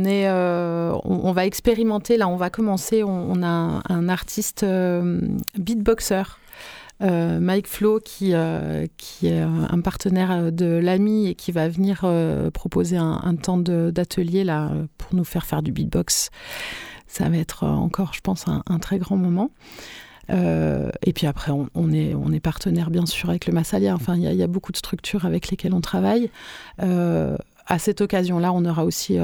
[0.04, 4.66] est, on, va expérimenter, là on va commencer, on, a un artiste
[5.56, 6.24] beatboxer
[7.01, 12.01] euh, Mike Flo, qui, euh, qui est un partenaire de l'AMI et qui va venir
[12.05, 16.30] euh, proposer un, temps d'atelier là pour nous faire faire du beatbox.
[17.07, 19.51] Ça va être encore, je pense, un, très grand moment.
[20.30, 23.94] et puis après, on, est, on est partenaire bien sûr avec le Massalia.
[23.94, 26.30] Enfin, il y, a beaucoup de structures avec lesquelles on travaille
[26.78, 29.18] à cette occasion-là, on aura aussi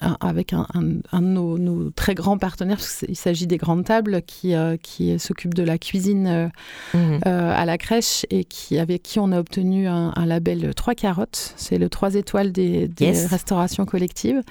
[0.00, 4.76] avec un, de nos, très grands partenaires, parce qu'il s'agit des grandes tables, qui, euh,
[4.76, 6.48] qui s'occupent de la cuisine euh,
[6.94, 7.20] mhm.
[7.26, 11.54] euh, à la crèche et qui, avec qui on a obtenu un, label Trois Carottes.
[11.56, 14.42] C'est le trois étoiles des, restaurations collectives.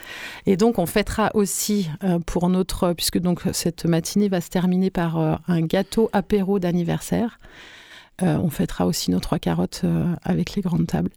[0.45, 1.89] Et donc, on fêtera aussi
[2.25, 7.39] pour notre, puisque donc cette matinée va se terminer par un gâteau apéro d'anniversaire.
[8.21, 9.83] on fêtera aussi nos trois carottes
[10.23, 11.11] avec les grandes tables.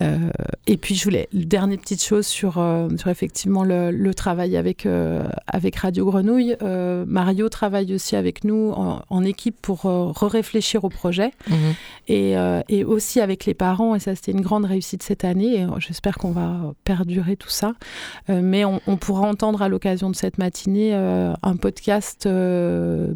[0.00, 0.30] Euh,
[0.68, 5.24] et puis je voulais, dernière petite chose sur, euh, sur effectivement le, travail avec, euh,
[5.46, 6.56] avec Radio Grenouille.
[7.06, 9.82] Mario travaille aussi avec nous en, équipe pour
[10.22, 11.56] réfléchir au projet mhm.
[12.08, 12.34] et,
[12.68, 13.94] et, aussi avec les parents.
[13.94, 15.60] Et ça, c'était une grande réussite cette année.
[15.60, 17.74] Et j'espère qu'on va perdurer tout ça.
[18.28, 22.28] mais on, pourra entendre à l'occasion de cette matinée un podcast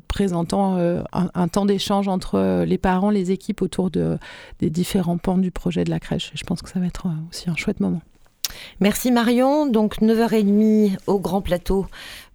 [0.08, 4.18] présentant un, un, temps d'échange entre les parents, les équipes autour de,
[4.58, 6.32] des différents pans du projet de la crèche.
[6.34, 8.00] je pense que ça va être aussi un chouette moment.
[8.80, 9.66] Merci Marion.
[9.66, 11.86] Donc 9h30 au Grand Plateau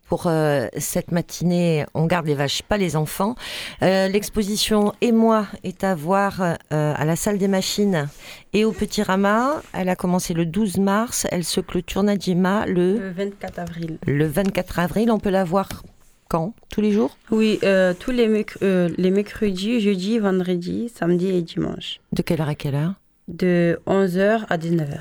[0.07, 1.85] pour euh, cette matinée.
[1.93, 3.35] On garde les vaches, pas les enfants.
[3.81, 8.07] Euh, l'exposition Et moi est à voir euh, à la salle des machines
[8.53, 9.61] et au Petit Rama.
[9.73, 11.27] Elle a commencé le 12 mars.
[11.31, 12.97] Elle se clôture Nadjima le...
[12.97, 13.97] le 24 avril.
[14.05, 15.11] Le 24 avril.
[15.11, 15.83] On peut la voir
[16.29, 16.53] quand?
[16.69, 17.17] Tous les jours?
[17.31, 17.59] Oui,
[17.99, 21.99] tous les, les mercredis, jeudi, vendredi, samedi et dimanche.
[22.11, 22.93] De quelle heure à quelle heure?
[23.27, 24.99] De 11h à 19h.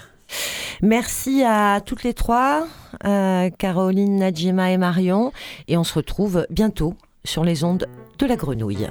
[0.82, 2.66] Merci à toutes les trois,
[3.04, 5.32] euh, Caroline, Nadjima et Marion.
[5.68, 7.86] Et on se retrouve bientôt sur les ondes
[8.18, 8.88] de la grenouille.